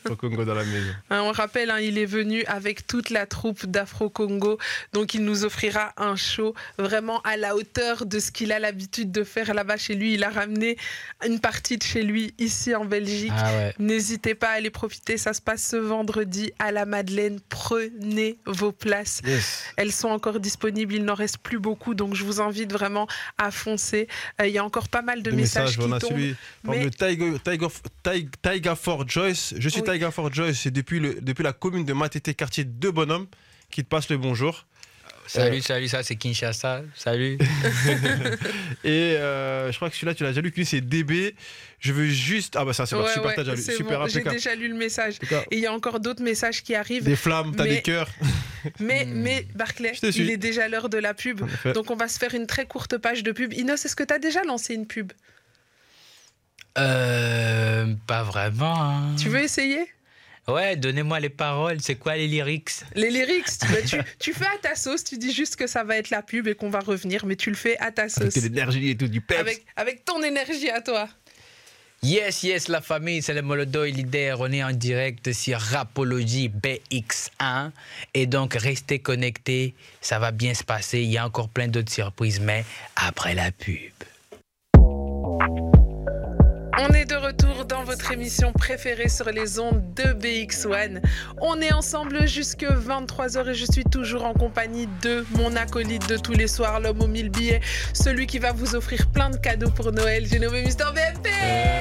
[0.08, 0.92] Au Congo dans la maison.
[1.10, 4.58] Hein, on rappelle, hein, il est venu avec toute la troupe d'Afro Congo,
[4.92, 9.12] donc il nous offrira un show vraiment à la hauteur de ce qu'il a l'habitude
[9.12, 10.14] de faire là-bas chez lui.
[10.14, 10.76] Il a ramené
[11.24, 13.32] une partie de chez lui ici en Belgique.
[13.36, 13.74] Ah ouais.
[13.78, 17.38] N'hésitez pas à aller profiter, ça se passe ce vendredi à la Madeleine.
[17.48, 19.20] Prenez vos places.
[19.24, 19.64] Yes.
[19.76, 23.06] Elles sont encore disponibles, il n'en reste plus beaucoup, donc je vous invite vraiment
[23.38, 24.08] à foncer.
[24.40, 26.00] Euh, Il y a encore pas mal de messages, qui tombent.
[26.00, 27.66] celui par mais- le Tiger, Tiger,
[28.02, 29.54] Tiger, Tiger Ford Joyce.
[29.58, 29.92] Je suis Oui.
[29.92, 33.26] Tiger Ford Joyce, c'est depuis, le, depuis la commune de Matete, quartier de Bonhomme,
[33.70, 34.66] qui te passe le bonjour.
[35.26, 36.82] Salut, salut, ça c'est Kinshasa.
[36.96, 37.38] Salut.
[38.84, 41.34] Et euh, je crois que celui-là, tu l'as déjà lu, que lui, c'est DB.
[41.78, 42.56] Je veux juste.
[42.56, 43.62] Ah bah ça, c'est Ouais, super ouais, t'as déjà lu.
[43.62, 45.18] c'est Super bon, J'ai déjà lu le message.
[45.52, 47.04] Et il y a encore d'autres messages qui arrivent.
[47.04, 48.08] des flammes, t'as Mais- des cœurs.
[48.78, 51.40] Mais, mais Barclay, il est déjà l'heure de la pub.
[51.72, 53.54] Donc on va se faire une très courte page de pub.
[53.54, 55.12] Inos, est-ce que tu as déjà lancé une pub?
[56.78, 58.80] Euh, pas vraiment.
[58.80, 59.16] hein.
[59.18, 59.86] Tu veux essayer?
[60.48, 61.78] Ouais, donnez-moi les paroles.
[61.80, 62.70] C'est quoi les lyrics?
[62.94, 65.84] Les lyrics, tu, bah, tu, tu fais à ta sauce, tu dis juste que ça
[65.84, 68.12] va être la pub et qu'on va revenir, mais tu le fais à ta Avec
[68.14, 68.34] sauce.
[68.34, 69.38] de l'énergie et tout, du peps.
[69.40, 71.08] Avec, avec ton énergie à toi.
[72.02, 74.40] Yes, yes, la famille, c'est le Molodoy leader.
[74.40, 77.70] On est en direct sur Rapology BX1.
[78.14, 79.74] Et donc, restez connectés.
[80.00, 81.00] Ça va bien se passer.
[81.02, 82.64] Il y a encore plein d'autres surprises, mais
[82.96, 83.92] après la pub.
[88.10, 91.00] Émission préférée sur les ondes de BX1.
[91.40, 96.16] On est ensemble jusque 23h et je suis toujours en compagnie de mon acolyte de
[96.16, 97.60] tous les soirs, l'homme aux mille billets,
[97.92, 100.26] celui qui va vous offrir plein de cadeaux pour Noël.
[100.26, 101.28] J'ai nommé Mister BMP.
[101.28, 101.80] Eh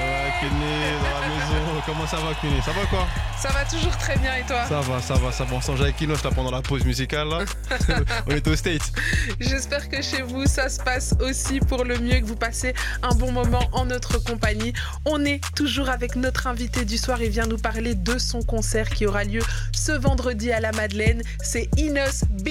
[1.86, 3.06] Comment ça va, Kené Ça va quoi?
[3.38, 4.64] Ça va toujours très bien et toi?
[4.66, 5.56] Ça va, ça va, ça va.
[5.56, 7.28] On s'en avec Kinos là pendant la pause musicale.
[7.28, 7.44] Là.
[8.26, 8.92] On est au States.
[9.40, 13.14] J'espère que chez vous, ça se passe aussi pour le mieux, que vous passez un
[13.14, 14.72] bon moment en notre compagnie.
[15.06, 17.22] On est toujours avec notre invité du soir.
[17.22, 21.22] Il vient nous parler de son concert qui aura lieu ce vendredi à la Madeleine.
[21.42, 22.48] C'est Inos B,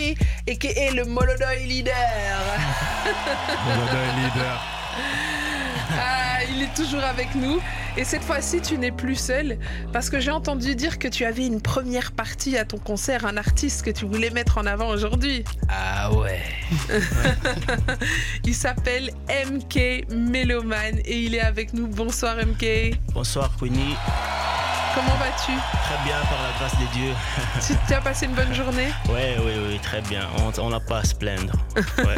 [0.47, 1.93] et qui est le Molodoy Leader.
[3.67, 4.61] Molodoy leader.
[5.91, 7.59] Ah, il est toujours avec nous.
[7.97, 9.57] Et cette fois-ci, tu n'es plus seul
[9.91, 13.37] parce que j'ai entendu dire que tu avais une première partie à ton concert, un
[13.37, 15.43] artiste que tu voulais mettre en avant aujourd'hui.
[15.69, 16.41] Ah ouais.
[18.45, 21.87] Il s'appelle MK Meloman et il est avec nous.
[21.87, 22.95] Bonsoir MK.
[23.13, 23.95] Bonsoir Queenie,
[24.95, 25.51] Comment vas-tu?
[25.51, 27.13] Très bien par la grâce de Dieu.
[27.67, 28.87] tu, tu as passé une bonne journée?
[29.07, 30.27] Ouais, oui, oui, très bien.
[30.37, 31.53] On on n'a pas à se plaindre.
[31.99, 32.15] Ouais.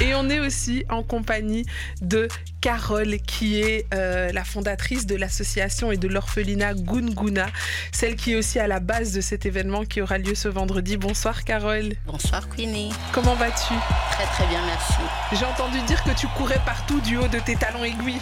[0.00, 1.66] Et on est aussi en compagnie
[2.00, 2.26] de
[2.62, 7.46] Carole qui est euh, la fondatrice de l'association et de l'orphelinat Gunguna,
[7.90, 10.96] celle qui est aussi à la base de cet événement qui aura lieu ce vendredi.
[10.96, 11.94] Bonsoir Carole.
[12.06, 12.92] Bonsoir Queenie.
[13.12, 13.74] Comment vas-tu?
[14.12, 14.94] Très très bien, merci.
[15.32, 18.20] J'ai entendu dire que tu courais partout du haut de tes talons aiguilles.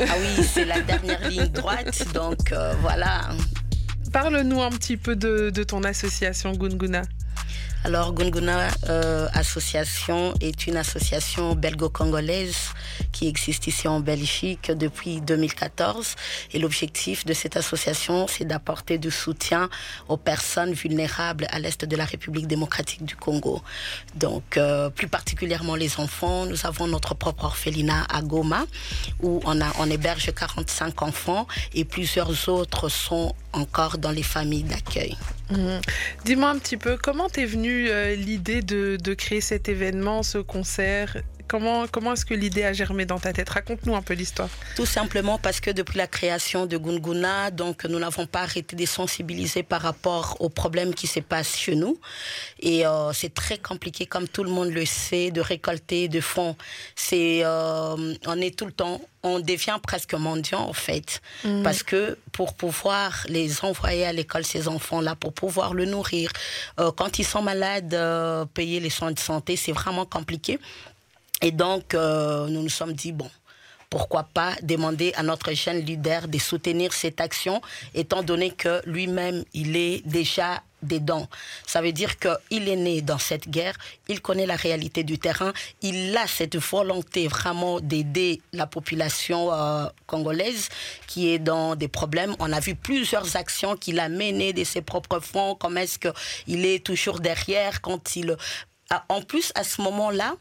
[0.00, 3.30] Ah oui, c'est la dernière ligne droite, donc euh, voilà.
[4.12, 7.02] Parle-nous un petit peu de, de ton association Gunguna.
[7.86, 12.70] Alors Gunguna euh, Association est une association belgo-congolaise
[13.12, 16.14] qui existe ici en Belgique depuis 2014
[16.54, 19.68] et l'objectif de cette association c'est d'apporter du soutien
[20.08, 23.60] aux personnes vulnérables à l'est de la République démocratique du Congo.
[24.14, 28.64] Donc euh, plus particulièrement les enfants, nous avons notre propre orphelinat à Goma
[29.20, 35.16] où on, on héberge 45 enfants et plusieurs autres sont encore dans les familles d'accueil.
[35.50, 35.80] Mhm.
[36.24, 40.38] Dis-moi un petit peu, comment t'es venue euh, l'idée de, de créer cet événement, ce
[40.38, 41.16] concert?
[41.46, 43.50] Comment, comment est-ce que l'idée a germé dans ta tête?
[43.50, 44.48] Raconte-nous un peu l'histoire.
[44.76, 48.86] Tout simplement parce que depuis la création de Gunguna, donc nous n'avons pas arrêté de
[48.86, 51.98] sensibiliser par rapport aux problèmes qui se passent chez nous.
[52.60, 56.56] Et euh, c'est très compliqué, comme tout le monde le sait, de récolter de fonds.
[56.96, 61.20] C'est, euh, on est tout le temps, on devient presque mendiant en fait,
[61.62, 66.30] parce que pour pouvoir les envoyer à l'école ces enfants-là, pour pouvoir le nourrir,
[66.80, 67.96] euh, quand ils sont malades,
[68.54, 70.58] payer les soins de santé, c'est vraiment compliqué.
[71.42, 73.30] Et donc, euh, nous nous sommes dit, bon,
[73.90, 77.60] pourquoi pas demander à notre jeune leader de soutenir cette action,
[77.94, 81.28] étant donné que lui-même, il est déjà dedans.
[81.64, 83.76] Ça veut dire qu'il est né dans cette guerre,
[84.08, 89.86] il connaît la réalité du terrain, il a cette volonté vraiment d'aider la population euh,
[90.06, 90.68] congolaise
[91.06, 92.34] qui est dans des problèmes.
[92.40, 96.66] On a vu plusieurs actions qu'il a menées de ses propres fonds, comme est-ce qu'il
[96.66, 98.36] est toujours derrière quand il
[99.08, 100.36] en plus, à ce moment-là,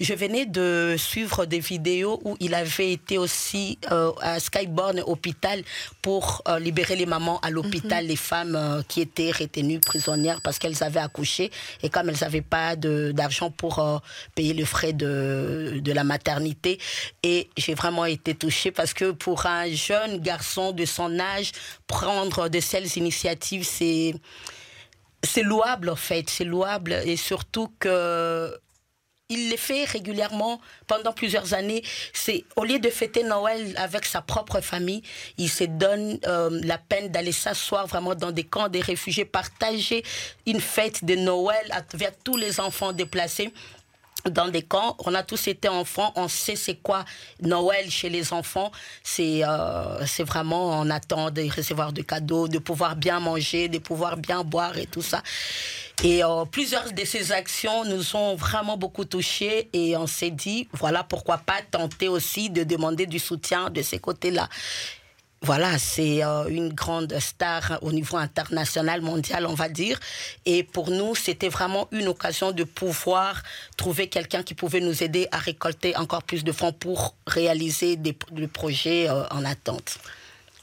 [0.00, 5.62] je venais de suivre des vidéos où il avait été aussi euh, à Skyborn hôpital
[6.02, 8.08] pour euh, libérer les mamans à l'hôpital, mhm.
[8.08, 11.50] les femmes euh, qui étaient retenues prisonnières parce qu'elles avaient accouché
[11.82, 14.02] et comme elles n'avaient pas d'argent pour
[14.34, 16.78] payer le frais de, de la maternité.
[17.22, 21.52] Et j'ai vraiment été touchée parce que pour un jeune garçon de son âge,
[21.86, 24.14] prendre de telles initiatives, c'est
[25.24, 26.92] c'est louable en fait, c'est louable.
[27.04, 28.58] Et surtout que
[29.30, 31.82] il les fait régulièrement pendant plusieurs années.
[32.12, 35.02] C'est au lieu de fêter Noël avec sa propre famille,
[35.38, 40.04] il se donne euh, la peine d'aller s'asseoir vraiment dans des camps des réfugiés, partager
[40.46, 43.52] une fête de Noël avec tous les enfants déplacés
[44.30, 47.04] dans des camps, on a tous été enfants, on sait c'est quoi
[47.42, 48.72] Noël chez les enfants.
[49.02, 53.78] C'est euh, c'est vraiment on attend de recevoir des cadeaux, de pouvoir bien manger, de
[53.78, 55.22] pouvoir bien boire et tout ça.
[56.02, 60.68] Et euh, plusieurs de ces actions nous ont vraiment beaucoup touchés et on s'est dit
[60.72, 64.48] voilà pourquoi pas tenter aussi de demander du soutien de ces côtés-là
[65.44, 70.00] voilà, c'est euh, une grande star au niveau international, mondial, on va dire.
[70.46, 73.42] Et pour nous, c'était vraiment une occasion de pouvoir
[73.76, 78.14] trouver quelqu'un qui pouvait nous aider à récolter encore plus de fonds pour réaliser des,
[78.52, 79.98] projets euh, en attente.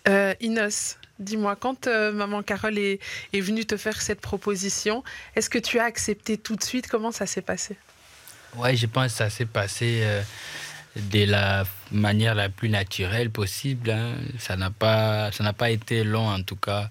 [0.07, 2.99] Euh, Inos, dis-moi, quand maman Carole est,
[3.33, 5.03] est, venue te faire cette proposition,
[5.35, 6.87] est-ce que tu as accepté tout de suite?
[6.87, 7.77] Comment ça s'est passé?
[8.57, 10.03] Oui, je pense que ça s'est passé
[10.95, 13.91] de la manière la plus naturelle possible.
[13.91, 14.15] Hein.
[14.39, 16.89] Ça n'a pas, ça n'a pas été long en tout cas.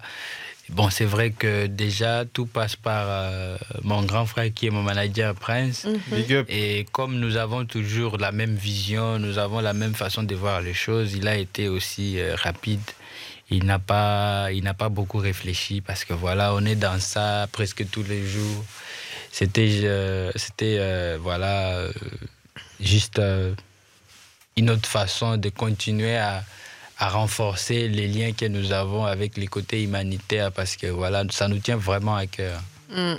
[0.71, 4.83] Bon, c'est vrai que déjà tout passe par euh, mon grand frère qui est mon
[4.83, 5.85] manager Prince.
[5.85, 6.45] Mhm.
[6.47, 10.61] Et comme nous avons toujours la même vision, nous avons la même façon de voir
[10.61, 12.79] les choses, il a été aussi euh, rapide.
[13.49, 17.47] Il n'a pas, il n'a pas beaucoup réfléchi parce que voilà, on est dans ça
[17.51, 18.63] presque tous les jours.
[19.29, 21.87] C'était, euh, c'était voilà,
[22.79, 23.19] juste
[24.61, 26.43] une autre façon de continuer à,
[26.99, 31.57] renforcer les liens que nous avons avec les côtés humanitaires parce que voilà, ça nous
[31.57, 32.61] tient vraiment à cœur.
[32.91, 33.15] Mm.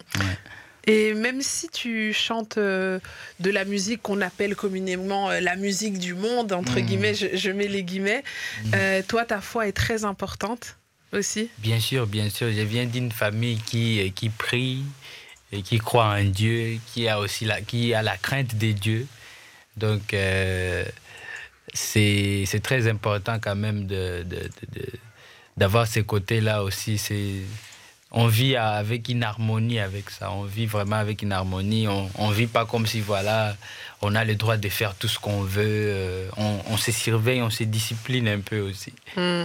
[0.87, 3.01] Et même si tu chantes euh,
[3.41, 6.83] de la musique qu'on appelle communément euh, la musique du monde, entre mm.
[6.83, 8.23] guillemets, je, mets les guillemets,
[8.65, 8.71] mm.
[8.77, 10.77] euh, toi, ta foi est très importante
[11.13, 11.51] aussi?
[11.59, 12.53] Bien sûr, bien sûr.
[12.53, 14.85] Je viens d'une famille qui, qui prie
[15.51, 19.09] et qui croit en Dieu, qui a aussi la, qui a la crainte des dieux.
[19.77, 20.15] Donc,
[21.73, 23.87] c'est très important quand même
[25.57, 27.01] d'avoir de, de, ces côtés-là aussi.
[28.15, 30.31] On vit avec une harmonie avec ça.
[30.33, 31.89] On vit vraiment avec une harmonie.
[31.89, 33.57] On ne vit pas comme si, voilà,
[34.03, 35.63] on a le droit de faire tout ce qu'on veut.
[35.65, 38.93] Euh, on, se surveille, on se discipline un peu aussi.
[39.17, 39.45] Hmm.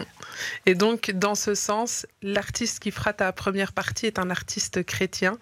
[0.65, 5.37] Et donc, dans ce sens, l'artiste qui fera ta première partie est un artiste chrétien.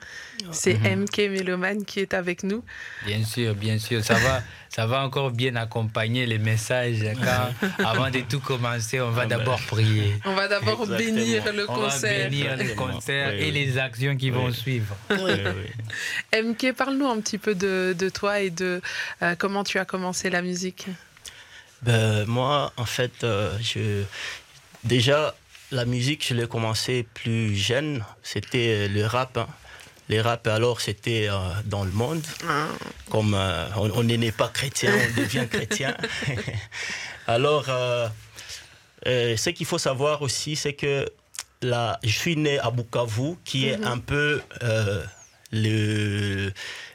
[0.52, 1.32] C'est MK mhm.
[1.32, 2.64] Meloman qui est avec nous.
[3.06, 4.04] Bien sûr, bien sûr.
[4.04, 7.00] Ça va, ça va encore bien accompagner les messages.
[7.80, 9.38] avant de tout commencer, on va ah ben.
[9.38, 10.16] d'abord prier.
[10.26, 12.12] On va d'abord bénir le concert.
[12.20, 14.96] On va bénir le concert et les actions qui vont suivre.
[16.34, 18.82] MK, parle-nous un petit peu de toi et de
[19.22, 20.88] euh, comment tu as commencé la musique
[21.82, 24.04] ben, Moi, en fait, euh, je...
[24.86, 25.36] déjà,
[25.72, 28.04] la musique, je l'ai commencé plus jeune.
[28.24, 29.38] C'était le rap.
[29.38, 29.48] Hein.
[30.08, 32.24] Les rap, alors, c'était euh, dans le monde.
[32.48, 32.68] Ah.
[33.10, 33.36] Comme
[33.76, 35.98] on n'est pas chrétien, on devient chrétien.
[37.28, 37.66] alors,
[39.06, 41.10] ce qu'il faut savoir aussi, c'est que
[41.62, 43.88] là, je suis né à Bukavu, qui est mhm.
[43.88, 44.42] un peu
[45.52, 46.52] le,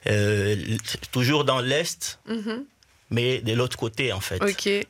[0.06, 0.76] euh,
[1.12, 2.64] toujours dans l'Est, mhm.
[3.10, 4.40] mais de l'autre côté, en fait.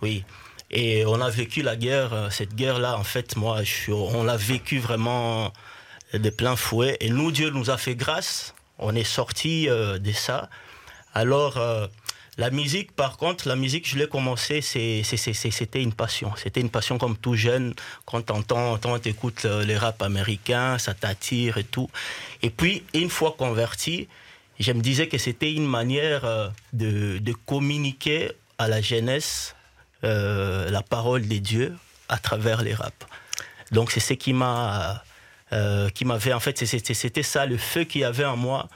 [0.03, 0.25] Oui.
[0.71, 4.79] Et on a vécu la guerre, euh, cette guerre-là, en fait, moi, on l'a vécu
[4.79, 5.53] vraiment
[6.15, 6.97] de plein fouet.
[7.01, 8.55] Et nous, Dieu nous a fait grâce.
[8.79, 10.49] On est sorti euh, de ça.
[11.13, 11.59] Alors,
[12.39, 16.33] la musique, par contre, la musique, je l'ai commencé, c'était une passion.
[16.37, 17.75] C'était une passion comme tout jeune.
[18.05, 21.91] Quand t'entends, t'écoutes les rap américains, ça t'attire et tout.
[22.43, 24.07] Et puis, une fois converti,
[24.61, 29.57] je me disais que c'était une manière euh, de, communiquer à la jeunesse
[30.05, 31.77] euh, la parole des dieux
[32.09, 33.05] à travers les rap.
[33.73, 35.03] Donc c'est ce qui m'a,
[35.53, 38.69] euh, qui m'avait en fait, c'était ça le feu qu'il y avait en moi.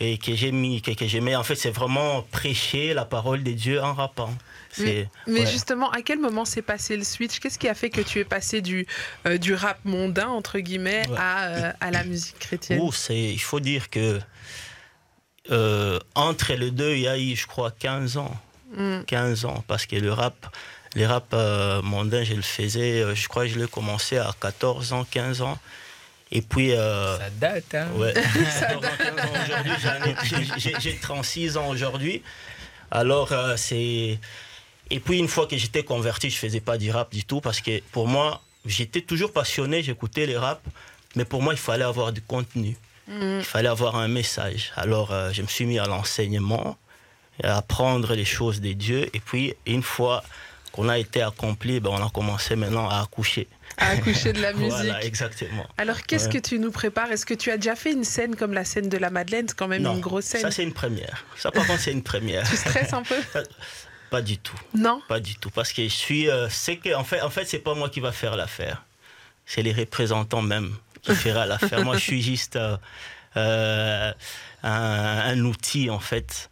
[0.00, 1.36] et que j'ai mis, que, que j'aimais.
[1.36, 4.34] En fait, c'est vraiment prêcher la parole de Dieu en rappant.
[4.78, 7.38] Mais, mais justement, à quel moment s'est passé le switch?
[7.38, 8.86] Qu'est-ce qui a fait que tu es passé du,
[9.26, 12.80] euh, du rap mondain, entre guillemets, à, euh, à, la musique chrétienne?
[12.82, 14.20] Oh, Il faut dire que
[15.50, 18.34] euh, entre les deux, il y a eu, je crois, 15 ans.
[19.06, 19.48] 15 hmm.
[19.48, 20.34] ans, parce que le rap,
[20.94, 21.34] les rap
[21.82, 25.58] mondains, je le faisais, je crois que je l'ai commencé à 14 ans, 15 ans.
[26.30, 26.70] Et puis.
[26.70, 28.14] ça date, hein Ouais.
[30.56, 32.22] j'ai 36 ans aujourd'hui.
[32.90, 34.18] Alors, c'est.
[34.92, 37.62] Et puis une fois que j'étais converti, je faisais pas du rap du tout parce
[37.62, 40.60] que pour moi, j'étais toujours passionné, j'écoutais les rap,
[41.16, 42.76] mais pour moi, il fallait avoir du contenu.
[43.08, 43.38] Mm.
[43.38, 44.70] Il fallait avoir un message.
[44.76, 46.76] Alors euh, je me suis mis à l'enseignement,
[47.42, 49.08] apprendre les choses de Dieu.
[49.14, 50.22] Et puis une fois
[50.72, 53.46] qu'on a été accompli, ben, on a commencé maintenant à accoucher.
[53.78, 54.70] À accoucher de la musique.
[54.70, 55.66] voilà, exactement.
[55.78, 57.10] Alors, qu'est-ce que tu nous prépares?
[57.10, 59.46] Est-ce que tu as déjà fait une scène comme la scène de la Madeleine?
[59.48, 60.42] C'est quand même une grosse scène.
[60.42, 61.24] Ça, c'est une première.
[61.36, 62.48] Ça, par contre, c'est une première.
[62.48, 63.16] tu stresses un peu?
[64.12, 64.58] Pas du tout.
[64.74, 65.00] Non?
[65.08, 65.48] Pas du tout.
[65.48, 66.28] Parce que je suis.
[66.28, 68.84] Euh, c'est que, en fait, en fait c'est pas moi qui va faire l'affaire.
[69.46, 71.82] C'est les représentants même qui feront l'affaire.
[71.82, 72.76] moi, je suis juste euh,
[73.38, 74.12] euh,
[74.62, 76.50] un, outil, en fait.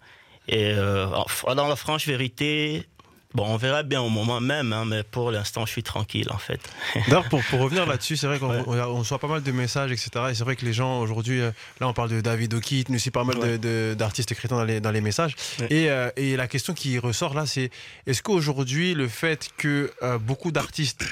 [0.53, 2.85] Et dans la franche vérité,
[3.33, 6.39] Bon, on verra bien au moment même, hein, mais pour l'instant, je suis tranquille en
[6.39, 6.61] fait.
[7.07, 10.11] D'ailleurs, pour, pour, revenir là-dessus, c'est vrai qu'on on reçoit pas mal de messages, etc.
[10.31, 12.97] Et c'est vrai que les gens aujourd'hui, euh, là, on parle de David O'Keefe, mais
[12.97, 13.59] aussi pas mal
[13.95, 15.37] d'artistes chrétiens dans les, dans les messages.
[15.71, 17.71] Et, euh, et, la question qui ressort là, c'est
[18.07, 21.05] est-ce qu'aujourd'hui, le fait que euh, beaucoup d'artistes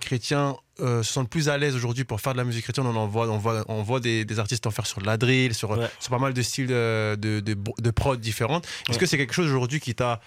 [0.00, 2.86] chrétiens se sentent plus à l'aise aujourd'hui pour faire de la musique chrétienne.
[2.86, 5.52] On en voit, on voit, on voit des, des artistes en faire sur la drill,
[5.52, 8.66] sur, sur pas mal de styles de, de, de, prod différentes.
[8.88, 10.20] Est-ce que c'est quelque chose aujourd'hui qui t'a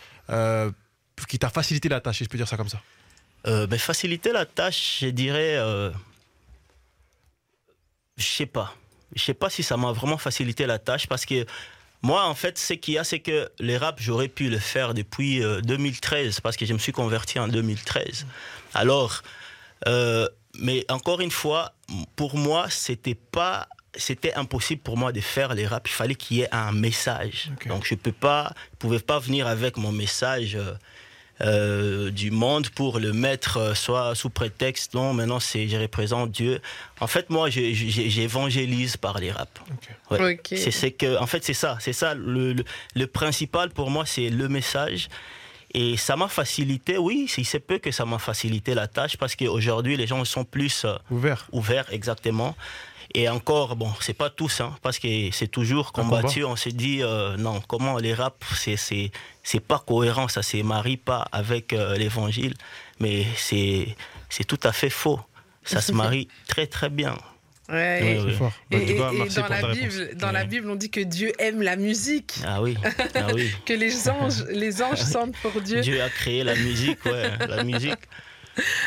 [1.28, 2.82] qui t'a facilité la tâche, si je peux dire ça comme ça
[3.48, 5.58] euh, ben, Faciliter la tâche, je dirais.
[5.58, 5.92] Euh,
[8.18, 8.76] je sais pas.
[9.16, 11.46] Je sais pas si ça m'a vraiment facilité la tâche parce que
[12.02, 14.94] moi, en fait, ce qu'il y a, c'est que les rap, j'aurais pu le faire
[14.94, 18.26] depuis 2013 euh, parce que je me suis converti en 2013.
[18.74, 19.22] Alors,
[19.88, 20.28] euh,
[20.60, 21.74] mais encore une fois,
[22.16, 25.86] pour moi, c'était pas c'était impossible pour moi de faire les rap.
[25.88, 27.52] Il fallait qu'il y ait un message.
[27.66, 30.74] Donc je peux pas, pouvais pas venir avec mon message euh,
[32.12, 36.62] du monde pour le mettre euh, soit sous prétexte non maintenant c'est je représente Dieu.
[37.00, 39.60] En fait moi j'évangélise par les rap.
[40.44, 41.78] C'est que en fait c'est ça.
[41.80, 42.56] C'est ça le,
[42.96, 45.10] le, principal pour moi c'est le message.
[45.74, 49.38] Et ça m'a facilité, oui, il se peut que ça m'a facilité la tâche parce
[49.38, 51.48] qu'aujourd'hui, les gens sont plus euh, ouverts.
[51.54, 52.58] Ouverts, exactement.
[53.14, 56.44] Et encore, bon, c'est pas tous, hein, parce que c'est toujours combattu.
[56.44, 59.12] On se dit, euh, non, comment les rap, c'est, c'est,
[59.44, 62.54] c'est pas cohérent, ça se marie pas avec euh, l'évangile.
[63.00, 63.96] Mais c'est,
[64.30, 65.20] c'est tout à fait faux.
[65.64, 67.18] Ça se marie très, très bien.
[67.70, 68.18] Ouais,
[68.72, 72.34] et, bah, dans, la Bible, dans la Bible, on dit que Dieu aime la musique.
[72.46, 72.76] Ah oui,
[73.16, 73.50] ah oui.
[73.66, 75.80] que les anges, les anges sentent pour Dieu.
[75.80, 78.00] Dieu a créé la musique, ouais, la musique.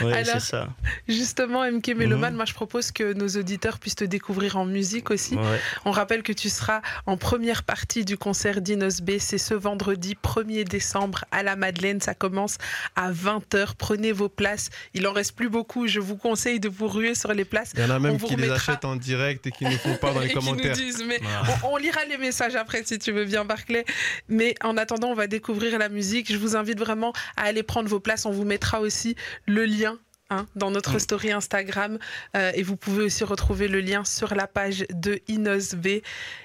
[0.00, 0.68] Alors, ça.
[1.08, 2.36] justement, MK Meloman, mhm.
[2.36, 5.36] moi je propose que nos auditeurs puissent te découvrir en musique aussi.
[5.84, 9.12] On rappelle que tu seras en première partie du concert d'Inos B.
[9.18, 12.00] C'est ce vendredi 1er décembre à la Madeleine.
[12.00, 12.58] Ça commence
[12.96, 13.74] à 20h.
[13.78, 14.70] Prenez vos places.
[14.92, 15.86] Il en reste plus beaucoup.
[15.86, 17.72] Je vous conseille de vous ruer sur les places.
[17.74, 20.12] Il y en a même qui les achètent en direct et qui ne font pas
[20.12, 20.76] dans les commentaires.
[21.06, 21.20] mais
[21.62, 23.84] on, lira les messages après si tu veux bien, Barclay.
[24.28, 26.32] Mais en attendant, on va découvrir la musique.
[26.32, 28.26] Je vous invite vraiment à aller prendre vos places.
[28.26, 29.98] On vous mettra aussi le lien
[30.30, 31.98] hein, dans notre story Instagram
[32.36, 36.00] euh, et vous pouvez aussi retrouver le lien sur la page de Inos B.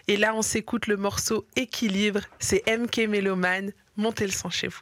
[0.07, 2.21] Et là, on s'écoute le morceau Équilibre.
[2.39, 3.71] C'est MK Meloman.
[3.97, 4.81] Montez le son chez vous.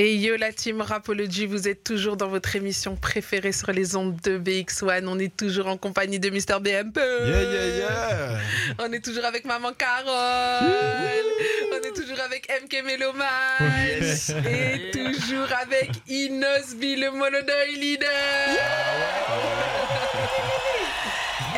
[0.00, 4.14] Et yo la team Rapology, vous êtes toujours dans votre émission préférée sur les ondes
[4.22, 5.04] de BX1.
[5.08, 7.00] On est toujours en compagnie de Mr BMP.
[7.00, 8.38] Yeah, yeah, yeah.
[8.78, 10.06] On est toujours avec Maman Carole.
[11.72, 13.26] On est toujours avec MK Meloman.
[14.46, 18.08] Et toujours avec Inosby, le monodoy leader.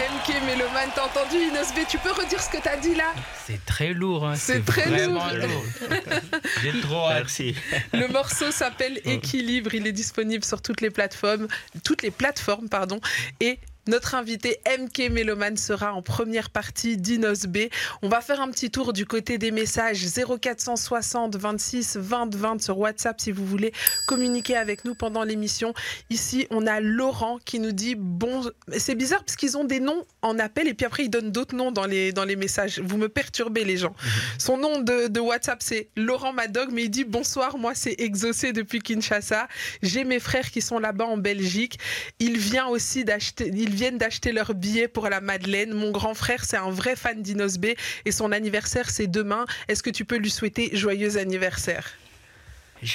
[0.01, 3.13] MK Méloman, t'as entendu Inosb Tu peux redire ce que t'as dit là?
[3.47, 4.27] C'est très lourd.
[4.27, 4.35] Hein.
[4.35, 5.23] C'est très lourd.
[6.63, 7.55] J'ai trop Merci.
[7.93, 9.75] Le morceau s'appelle Équilibre.
[9.75, 11.49] Il est disponible sur toutes les plateformes,
[11.85, 12.99] toutes les plateformes, pardon.
[13.41, 17.59] Et notre invité MK Meloman sera en première partie d'Inos B.
[18.03, 22.79] On va faire un petit tour du côté des messages 0460 26 20 20 sur
[22.79, 23.73] WhatsApp si vous voulez
[24.07, 25.73] communiquer avec nous pendant l'émission.
[26.11, 28.43] Ici, on a Laurent qui nous dit bon,
[28.77, 31.55] c'est bizarre parce qu'ils ont des noms en appel et puis après ils donnent d'autres
[31.55, 32.81] noms dans les, dans les messages.
[32.81, 33.95] Vous me perturbez les gens.
[34.03, 34.11] Mhm.
[34.39, 38.53] Son nom de, de WhatsApp c'est Laurent Madog mais il dit bonsoir, moi c'est Exaucé
[38.53, 39.49] depuis Kinshasa.
[39.83, 41.79] J'ai mes frères qui sont là-bas en Belgique.
[42.19, 45.73] Il vient aussi d'acheter ils viennent d'acheter leur billet pour la Madeleine.
[45.73, 47.67] Mon grand frère, c'est un vrai fan d'Inos B
[48.05, 49.45] et son anniversaire, c'est demain.
[49.69, 51.93] Est-ce que tu peux lui souhaiter joyeux anniversaire?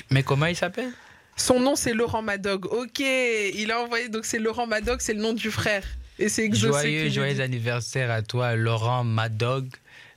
[0.10, 0.92] Mais comment il s'appelle?
[1.38, 2.66] Son nom, c'est Laurent Madog.
[2.66, 5.84] Ok, il a envoyé, donc c'est Laurent Madog, c'est le nom du frère.
[6.18, 9.68] Et c'est Joyeux, joyeux anniversaire à toi, Laurent Madog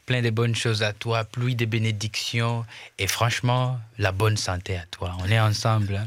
[0.09, 2.64] plein de bonnes choses à toi, pluie de bénédictions
[2.99, 5.14] et franchement, la bonne santé à toi.
[5.22, 5.96] On est ensemble.
[5.96, 6.07] Hein.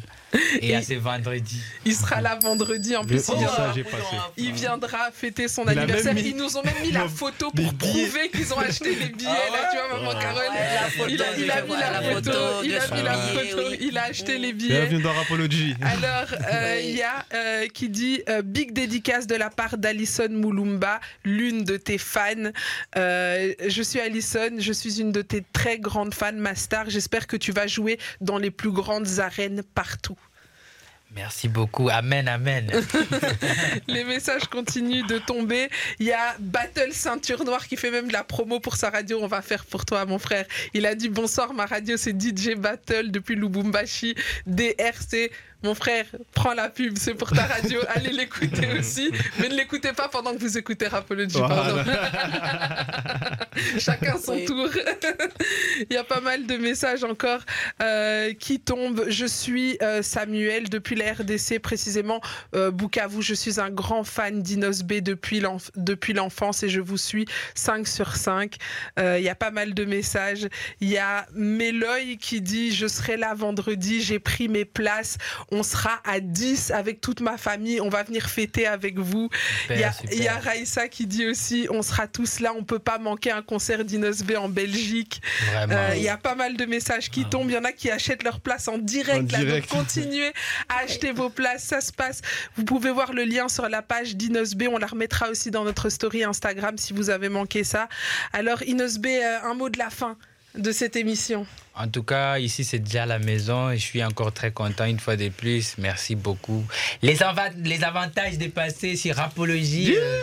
[0.62, 1.62] Et, à ce vendredi.
[1.86, 3.30] Il sera là vendredi en plus.
[4.38, 6.18] il, viendra fêter son anniversaire.
[6.18, 9.30] Ils nous ont même mis la photo pour prouver qu'ils ont acheté les billets.
[9.30, 10.44] là, ah tu vois, maman Carole.
[11.10, 12.32] il, a, mis la photo.
[12.64, 13.62] Il a mis la photo.
[13.80, 14.82] Il a acheté les billets.
[14.82, 15.76] Bienvenue dans Rapology.
[15.82, 20.30] Alors, euh, il y a euh, qui dit euh, Big dédicace de la part d'Alison
[20.30, 22.52] Moulumba, l'une de tes fans.
[22.96, 26.90] je suis Alison, je suis une de tes très grandes fans, ma star.
[26.90, 30.18] J'espère que tu vas jouer dans les plus grandes arènes partout.
[31.14, 31.90] Merci beaucoup.
[31.90, 32.72] Amen, amen.
[33.88, 35.70] Les messages continuent de tomber.
[36.00, 39.20] Il y a Battle Ceinture Noire qui fait même de la promo pour sa radio.
[39.22, 40.46] On va faire pour toi, mon frère.
[40.74, 45.32] Il a dit bonsoir, ma radio, c'est DJ Battle depuis Lubumbashi, DRC.
[45.64, 47.80] Mon frère, prends la pub, c'est pour ta radio.
[47.90, 49.12] Allez l'écouter aussi.
[49.40, 51.84] Mais ne l'écoutez pas pendant que vous écoutez Rapology, pardon.
[53.78, 54.70] Chacun son tour.
[55.90, 57.42] Il y a pas mal de messages encore
[57.82, 59.06] euh, qui tombent.
[59.08, 62.22] Je suis euh, Samuel depuis la RDC, précisément
[62.56, 63.22] euh, Bukavu.
[63.22, 65.40] Je suis un grand fan d'Inos B depuis
[66.14, 68.56] l'enfance et je vous suis 5 sur 5.
[68.98, 70.48] Il y a pas mal de messages.
[70.80, 75.18] Il y a Méloy qui dit Je serai là vendredi, j'ai pris mes places
[75.52, 79.30] on sera à 10 avec toute ma famille, on va venir fêter avec vous.
[79.70, 83.32] Il y, a Raïssa qui dit aussi, on sera tous là, on peut pas manquer
[83.32, 85.22] un concert d'Inos B en Belgique.
[85.54, 87.30] Euh, il y a pas mal de messages qui ah.
[87.30, 89.30] tombent, il y en a qui achètent leur place en direct.
[89.30, 90.32] donc continuez
[90.70, 92.22] à acheter vos places, ça se passe.
[92.56, 95.66] Vous pouvez voir le lien sur la page d'Inos B, on la remettra aussi dans
[95.66, 97.90] notre story Instagram si vous avez manqué ça.
[98.32, 100.18] Alors Inos B, euh, un mot de la fin
[100.58, 101.46] de cette émission
[101.76, 105.00] En tout cas, ici, c'est déjà la maison et je suis encore très content une
[105.00, 105.78] fois de plus.
[105.78, 106.64] Merci beaucoup.
[107.02, 107.18] Les,
[107.64, 110.22] les avantages de passer sur Rapologie, euh,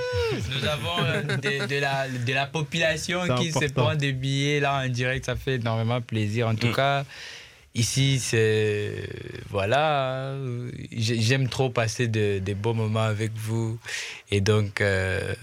[0.51, 1.23] nous avons euh,
[1.67, 5.25] de, la, de la population qui se prend des billets là en direct.
[5.25, 6.49] Ça fait énormément plaisir.
[6.49, 6.75] En tout mm.
[6.75, 7.05] cas,
[7.75, 9.09] ici, c'est.
[9.49, 10.35] Voilà.
[10.93, 13.79] J'aime trop passer des de beaux moments avec vous.
[14.31, 14.81] Et donc.
[14.81, 15.35] Euh,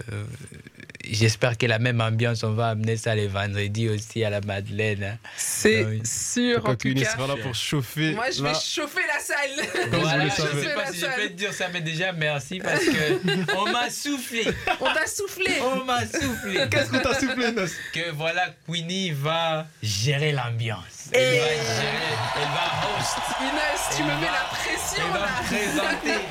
[1.10, 5.04] j'espère que la même ambiance, on va amener ça les vendredis aussi à la Madeleine.
[5.04, 5.18] Hein.
[5.36, 6.66] C'est sûr.
[6.68, 8.12] En tout cas, sera là pour chauffer.
[8.14, 9.36] Moi, je vais chauffer la salle.
[10.06, 12.84] Voilà, je ne sais pas si je peux te dire ça, mais déjà merci parce
[12.84, 14.46] que on m'a soufflé.
[14.80, 15.52] On t'a soufflé.
[15.62, 16.60] On m'a soufflé.
[16.70, 21.05] Qu'est-ce qu'on t'a soufflé, Nos Que voilà, Queenie va gérer l'ambiance.
[21.12, 23.16] Elle va gérer, elle va host.
[23.40, 25.02] Inès, tu me mets la pression.
[25.04, 26.24] Elle va présenter.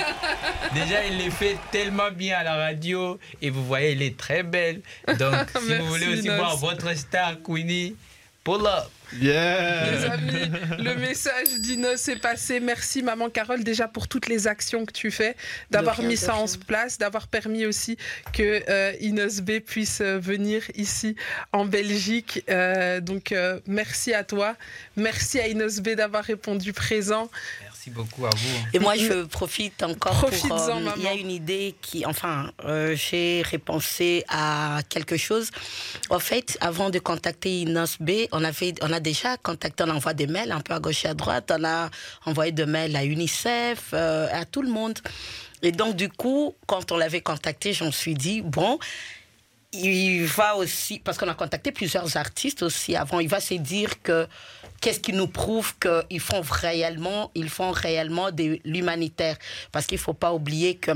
[0.74, 4.44] Déjà, elle les fait tellement bien à la radio et vous voyez, elle est très
[4.44, 4.82] belle.
[5.08, 7.96] Donc, si vous voulez aussi voir votre star, Queenie,
[8.46, 8.90] pull up.
[9.20, 9.92] Yeah.
[9.92, 12.60] Les amis, le message d'Inos est passé.
[12.60, 15.36] Merci maman Carole déjà pour toutes les actions que tu fais,
[15.72, 17.98] d'avoir mis ça en place, d'avoir permis aussi
[18.34, 21.16] que euh, Inos B puisse euh, venir ici
[21.54, 22.44] en Belgique.
[22.50, 23.34] Euh, donc
[23.68, 24.56] merci à toi,
[24.96, 27.30] merci à Inos B d'avoir répondu présent
[27.90, 28.68] beaucoup à vous.
[28.74, 30.52] Et moi, je profite encore pour...
[30.52, 32.06] Euh, il y a une idée qui...
[32.06, 35.50] Enfin, euh, j'ai repensé à quelque chose.
[36.10, 40.14] En fait, avant de contacter Inos B, on, avait, on a déjà contacté, on envoie
[40.14, 41.52] des mails un peu à gauche et à droite.
[41.56, 41.90] On a
[42.26, 45.00] envoyé des mails à UNICEF, euh, à tout le monde.
[45.62, 48.78] Et donc, du coup, quand on l'avait contacté, j'en suis dit, bon,
[49.74, 54.02] il va aussi, parce qu'on a contacté plusieurs artistes aussi avant, il va se dire
[54.02, 54.28] que
[54.86, 59.36] qu'est-ce qui nous prouve qu'ils font réellement, ils font réellement de l'humanitaire?
[59.72, 60.92] Parce qu'il ne faut pas oublier que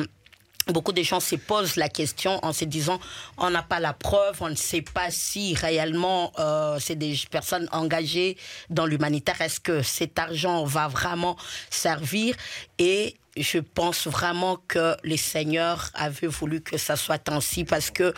[0.68, 3.00] Beaucoup de gens se posent la question en se disant
[3.40, 7.68] on n'a pas la preuve, on ne sait pas si réellement euh, c'est des personnes
[7.72, 8.38] engagées
[8.70, 9.42] dans l'humanitaire.
[9.42, 11.38] Est-ce que cet argent va vraiment
[11.72, 12.36] servir?
[12.78, 18.14] Et je pense vraiment que les seigneurs avaient voulu que ça soit ainsi parce que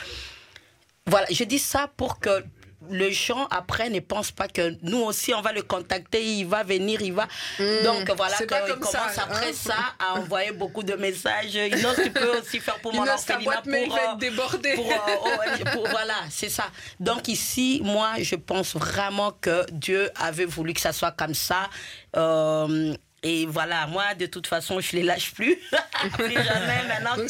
[1.07, 2.43] voilà, je dis ça pour que
[2.91, 6.63] les gens après ne pensent pas que nous aussi on va le contacter, il va
[6.63, 7.27] venir, il va.
[7.59, 7.83] Hmm.
[7.83, 9.53] Donc voilà, quand il commence ça, après hein.
[9.53, 11.55] ça à envoyer beaucoup de messages.
[11.55, 14.73] Inos, tu peux aussi faire pour mon orphelinat pour, pour, euh, déborder.
[14.73, 16.65] Pour, euh, pour, voilà, c'est ça.
[16.99, 21.69] Donc ici, moi, je pense vraiment que Dieu avait voulu que ça soit comme ça.
[22.15, 25.55] Euh, Et voilà, moi, de toute façon, je les lâche plus.
[26.13, 27.29] plus jamais maintenant Donc,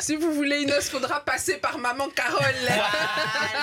[0.00, 2.40] si, vous, voulez une os, faudra passer par maman Carole.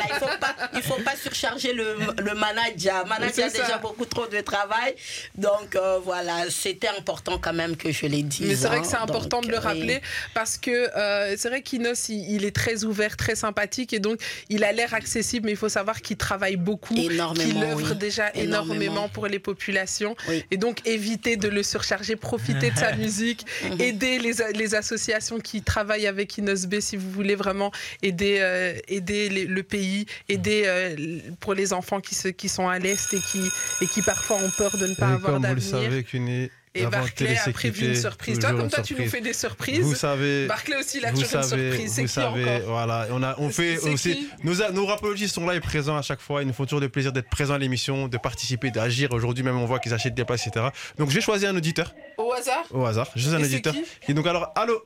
[0.08, 3.08] il faut pas, il faut pas surcharger le, le manager.
[3.08, 4.94] Manager a déjà beaucoup trop de travail.
[5.36, 8.46] Donc, euh, voilà, c'était important quand même que je l'ai dit.
[8.46, 10.00] Mais c'est vrai que c'est important de le rappeler
[10.36, 14.20] parce que euh, c'est vrai qu'Inos, il, est très ouvert, très sympathique et donc
[14.50, 19.10] il a l'air accessible, mais il faut savoir qu'il travaille beaucoup, qu'il œuvre déjà énormément.
[19.10, 20.16] pour les populations.
[20.52, 23.82] Et donc, éviter de le surcharger, profiter de sa musique, mhm.
[23.82, 29.30] aider les, les, associations qui travaillent avec Inosb si vous voulez vraiment aider, euh, aider
[29.30, 33.42] le pays, aider euh, pour les enfants qui, se, qui sont à l'Est et qui,
[33.82, 35.66] et qui parfois ont peur de ne pas avoir d'avenir.
[35.66, 38.40] Vous le savez, qu'une et Barclay a prévu une surprise.
[38.40, 39.82] Toi, comme toi, tu nous fais des surprises.
[39.82, 40.48] Vous savez.
[40.48, 41.94] Barclay aussi, il a toujours une surprise.
[41.94, 43.08] C'est qui savez, encore voilà.
[43.12, 44.28] On, a, on fait aussi.
[44.44, 46.42] Nos, nos rapologistes sont là et présents à chaque fois.
[46.42, 49.12] Ils nous font toujours le plaisir d'être présents à l'émission, de participer, d'agir.
[49.12, 50.68] Aujourd'hui, même, on voit qu'ils achètent des places, etc.
[50.98, 51.94] Donc, j'ai choisi un auditeur.
[52.18, 53.10] Au hasard Au hasard.
[53.16, 53.76] Juste un auditeur.
[54.08, 54.84] et donc, alors, allô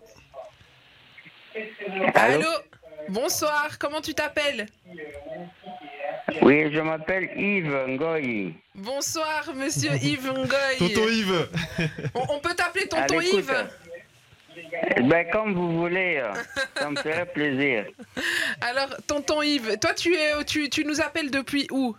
[2.16, 2.50] Allô
[3.10, 4.66] Bonsoir, comment tu t'appelles?
[6.42, 8.54] Oui, je m'appelle Yves Ngoy.
[8.76, 10.78] Bonsoir, monsieur Yves Ngoy.
[10.78, 11.50] Tonton Yves.
[12.16, 13.68] on, peut t'appeler Tonton Yves
[15.04, 16.22] ben, comme vous voulez,
[16.76, 17.86] ça me ferait plaisir.
[18.62, 21.96] Alors, tonton Yves, toi, tu, es, tu, tu nous appelles depuis où?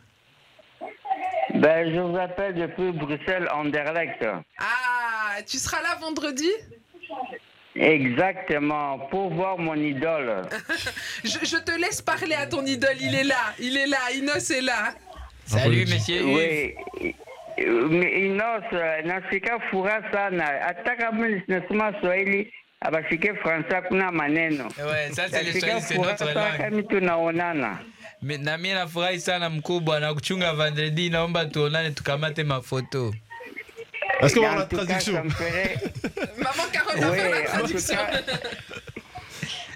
[1.54, 4.24] Ben, je vous appelle depuis Bruxelles, Anderlecht.
[4.58, 6.50] Ah, tu seras là vendredi?
[7.78, 10.42] Exactement, pour voir mon idole.
[11.24, 14.62] je, te laisse parler à ton idole, il est là, il est là, Inos est
[14.62, 14.94] là.
[15.46, 16.24] Salut, monsieur.
[16.24, 16.74] Oui.
[17.56, 18.64] Inos,
[19.04, 21.12] nafika fura sana ataka
[21.48, 24.64] nasema Swahili abashike Fransa kuna maneno.
[24.78, 26.88] Ouais, ça c'est le Swahili, c'est notre langue.
[26.88, 27.78] tunaonana.
[28.22, 33.14] Na mimi nafurahi sana mkubwa na kuchunga vendredi, naomba tuonane tukamate mafoto.
[34.20, 37.98] Est-ce qu'on va la traduction Maman Carole faire la traduction.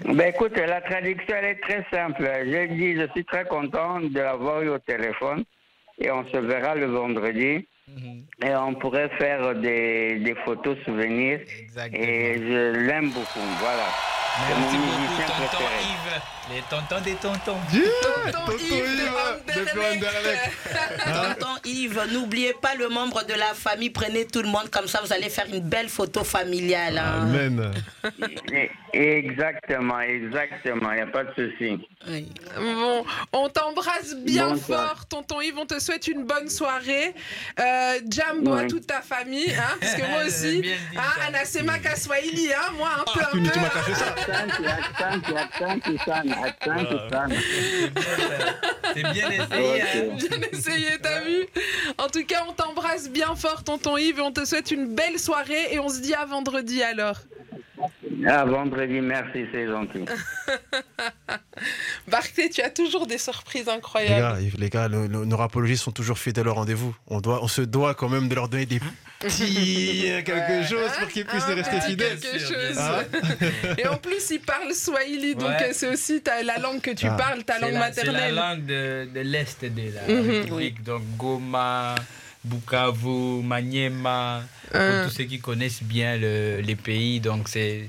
[0.05, 2.29] Ben écoute, la traduction elle est très simple.
[2.45, 5.45] Je dis, je suis très content de l'avoir eu au téléphone
[5.97, 7.65] et on se verra le vendredi.
[7.87, 8.23] Mhm.
[8.45, 11.39] Et on pourrait faire des, des photos souvenirs.
[11.59, 12.03] Exactement.
[12.03, 13.39] Et je l'aime beaucoup.
[13.59, 13.87] Voilà.
[14.49, 16.21] Merci beaucoup, tonton Yves.
[16.51, 17.57] Les tontons des tontons.
[18.31, 19.11] tonton, Yves,
[21.05, 23.89] Tonton Yves, n'oubliez pas le membre de la famille.
[23.89, 26.97] Prenez tout le monde comme ça, vous allez faire une belle photo familiale.
[26.97, 27.21] Hein.
[27.21, 27.71] Amen.
[28.91, 30.91] Exactement, exactement.
[30.91, 31.87] Il n'y a pas de souci.
[32.57, 35.57] Bon, on t'embrasse bien fort, tonton Yves.
[35.57, 37.15] On te souhaite une bonne soirée.
[37.59, 40.63] Euh, Jambo à toute ta famille, hein, parce que moi aussi,
[40.95, 43.19] hein, Anasema Kaswahili, hein, moi un peu.
[43.23, 43.49] Ah, un peu.
[43.49, 44.13] Tu m'as caché ça.
[48.93, 49.81] C'est bien essayé.
[49.81, 50.17] Hein.
[50.17, 51.45] Bien essayé, t'as vu
[51.97, 55.19] En tout cas, on t'embrasse bien fort, tonton Yves, et on te souhaite une belle
[55.19, 57.17] soirée et on se dit à vendredi alors.
[58.25, 60.05] À vendredi, merci, c'est gentil.
[62.07, 64.39] Barclay, tu as toujours des surprises incroyables.
[64.57, 66.95] Les gars, les gars nos rapologistes sont toujours fidèles au rendez-vous.
[67.07, 68.79] On, doit, on se doit quand même de leur donner des
[69.23, 72.19] petits quelque chose pour qu'ils puissent rester fidèles.
[72.77, 73.03] Hein
[73.77, 77.15] Et en plus, ils parlent swahili, donc c'est aussi la langue que tu ah.
[77.15, 78.21] parles, ta langue maternelle.
[78.27, 80.29] C'est la langue de, de l'Est de la mhm.
[80.29, 81.95] République, donc Goma.
[82.45, 85.05] Bukavu, Maniema, pour euh.
[85.05, 87.21] tous ceux qui connaissent bien le, les pays.
[87.21, 87.87] Donc, c'est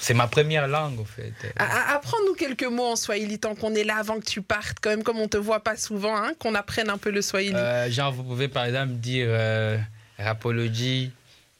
[0.00, 1.32] c'est ma première langue, en fait.
[1.56, 5.02] Apprends-nous quelques mots en swahili tant qu'on est là avant que tu partes, quand même,
[5.02, 7.54] comme on te voit pas souvent, hein, qu'on apprenne un peu le swahili.
[7.54, 9.76] Euh, genre, vous pouvez par exemple dire euh,
[10.18, 11.10] rapologie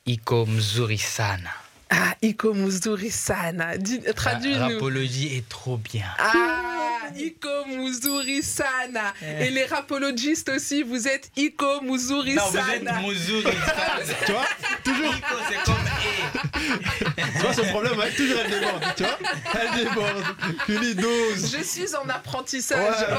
[0.07, 1.51] iko mzuri sana.
[1.91, 3.75] Ah, iko mzuri sana.
[4.17, 4.59] Traduis-nous.
[4.75, 6.07] Rapologie est trop bien.
[6.19, 6.75] Ah
[7.17, 9.13] Iko Muzuri Sana.
[9.23, 13.01] Et les rapologistes aussi, vous êtes Iko Muzuri Sana.
[13.01, 13.45] Non, vous êtes Muzuri
[14.27, 14.45] tu vois
[14.83, 15.15] Toujours.
[15.15, 15.94] Iko, c'est comme.
[17.17, 18.85] tu vois, ce problème, elle, toujours elle déborde.
[18.97, 19.19] Tu vois
[19.55, 20.25] Elle déborde.
[20.67, 21.57] Qu'une dose.
[21.57, 23.07] Je suis en apprentissage.
[23.11, 23.15] Oh,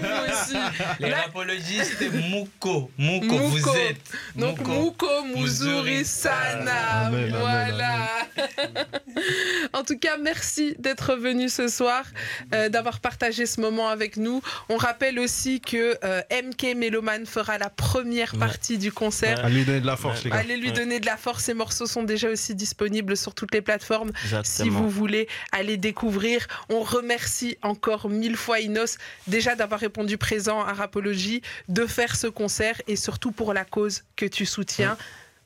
[0.00, 0.56] vous aussi.
[1.00, 2.90] Les rapologistes, Muko.
[2.98, 4.00] Muko, vous êtes.
[4.36, 7.10] Donc, Muko, Muzuri Sana.
[7.30, 8.08] voilà.
[9.72, 12.04] en tout cas, merci d'être venu ce soir,
[12.54, 14.42] euh, d'avoir partagé ce moment avec nous.
[14.68, 19.44] On rappelle aussi que euh, MK Meloman fera la première partie du concert.
[19.44, 20.36] Allez lui donner de la force, les gars.
[20.36, 21.44] Allez lui donner de la force.
[21.44, 22.67] Ces morceaux sont déjà aussi disponibles
[23.14, 24.10] sur toutes les plateformes.
[24.44, 30.60] Si vous voulez aller découvrir, on remercie encore mille fois Inos déjà d'avoir répondu présent
[30.60, 34.96] à Rapologie, de faire ce concert et surtout pour la cause que tu soutiens.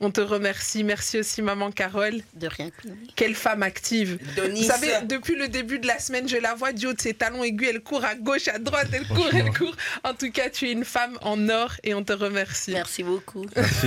[0.05, 0.83] On te remercie.
[0.83, 2.23] Merci aussi, maman Carole.
[2.35, 2.71] De rien.
[3.15, 4.19] Quelle femme active.
[4.37, 7.15] Vous savez, depuis le début de la semaine, je la vois du haut de ses
[7.15, 7.69] talons aigus.
[7.71, 9.77] Elle court à gauche, à droite, elle court, elle court.
[10.03, 12.73] En tout cas, tu es une femme en or et on te remercie.
[12.73, 13.47] Merci beaucoup.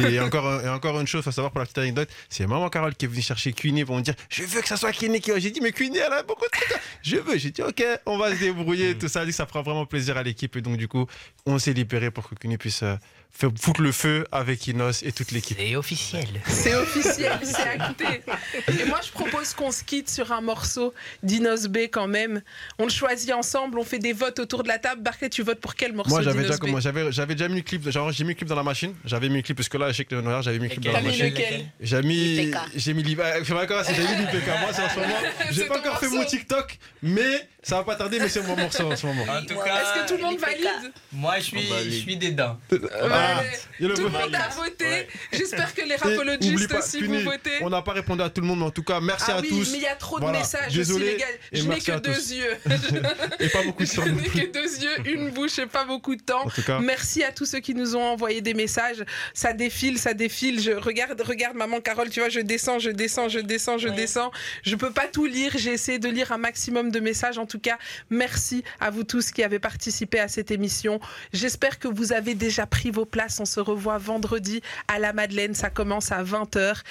[0.09, 2.69] Et encore, et encore une chose, il faut savoir pour la petite anecdote, c'est maman
[2.69, 5.19] Carole qui est venue chercher Queenie pour me dire Je veux que ça soit Queenie
[5.19, 5.31] qui.
[5.37, 6.79] J'ai dit Mais Queenie, elle a beaucoup de trucs.
[7.01, 7.37] Je veux.
[7.37, 8.97] J'ai dit Ok, on va se débrouiller.
[8.97, 10.55] Tout ça, dit ça fera vraiment plaisir à l'équipe.
[10.55, 11.07] Et donc, du coup,
[11.45, 12.95] on s'est libéré pour que Queenie puisse euh,
[13.31, 15.57] foutre le feu avec Inos et toute l'équipe.
[15.59, 16.27] C'est officiel.
[16.47, 18.21] C'est officiel, c'est acté.
[18.67, 22.41] Et moi, je propose qu'on se quitte sur un morceau d'Inos B quand même.
[22.79, 25.01] On le choisit ensemble, on fait des votes autour de la table.
[25.01, 27.89] Barquet, tu votes pour quel morceau Moi, j'avais déjà, j'avais, j'avais déjà mis le clip.
[27.89, 28.93] Genre, j'ai mis le clip dans la machine.
[29.03, 30.93] J'avais mis le clip parce que là, je sais que j'avais mis le clip dans
[30.93, 31.33] la machine.
[31.81, 33.19] J'ai mis, j'ai mis l'IPK.
[33.95, 34.47] J'ai mis l'IPK.
[34.61, 35.15] Moi, c'est en ce moment.
[35.51, 38.19] J'ai pas encore fait mon TikTok, mais ça va pas tarder.
[38.19, 39.23] Mais c'est mon morceau en ce moment.
[39.23, 42.57] En tout cas, est-ce que tout le monde valide Moi, je suis, je suis dedans.
[43.01, 43.41] Ah,
[43.79, 45.07] tout le monde a voté.
[45.33, 47.57] J'espère que les rapologistes aussi vous votez.
[47.61, 49.41] On n'a pas répondu à tout le monde, mais en tout cas, merci ah à
[49.41, 49.71] oui, tous.
[49.71, 51.25] Mais il y a trop de messages Désolé, aussi, les gars.
[51.51, 52.57] Je n'ai que deux yeux.
[53.39, 54.03] et pas beaucoup de temps.
[54.05, 56.45] Je n'ai que deux yeux, une bouche et pas beaucoup de temps.
[56.45, 59.03] En tout cas, merci à tous ceux qui nous ont envoyé des messages.
[59.33, 60.61] Ça défile, ça défile.
[60.61, 64.31] Je regarde, regarde, maman Carole, tu vois, je descends, je descends, je descends, je descends.
[64.61, 65.53] Je peux pas tout lire.
[65.55, 67.39] J'ai essayé de lire un maximum de messages.
[67.39, 67.77] En tout cas,
[68.09, 70.99] merci à vous tous qui avez participé à cette émission.
[71.33, 73.39] J'espère que vous avez déjà pris vos places.
[73.39, 75.53] On se revoit vendredi à la Madeleine.
[75.53, 76.81] Ça commence à 20h.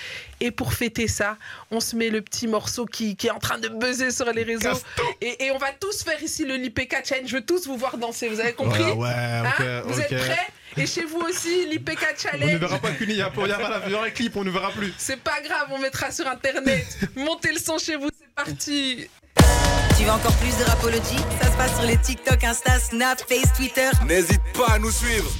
[0.41, 1.37] Et pour fêter ça,
[1.71, 4.43] on se met le petit morceau qui, qui est en train de buzzer sur les
[4.43, 4.79] réseaux.
[5.21, 7.29] Et, et, on va tous faire ici le l'IPK Challenge.
[7.29, 8.29] Je veux tous vous voir danser.
[8.29, 12.51] Vous avez compris ouais, hein Vous êtes prêts et chez vous aussi, l'IPK Challenge.
[12.51, 14.93] On ne verra pas qu'une il y a pas la clip, on ne verra plus.
[14.99, 16.85] C'est pas grave, on mettra sur internet.
[17.17, 19.09] Montez le son chez vous, c'est parti.
[19.97, 23.53] Tu veux encore plus de rapologie Ça se passe sur les TikTok, Insta, Snap, Face,
[23.57, 23.91] Twitter.
[24.07, 25.31] N'hésite pas à nous suivre.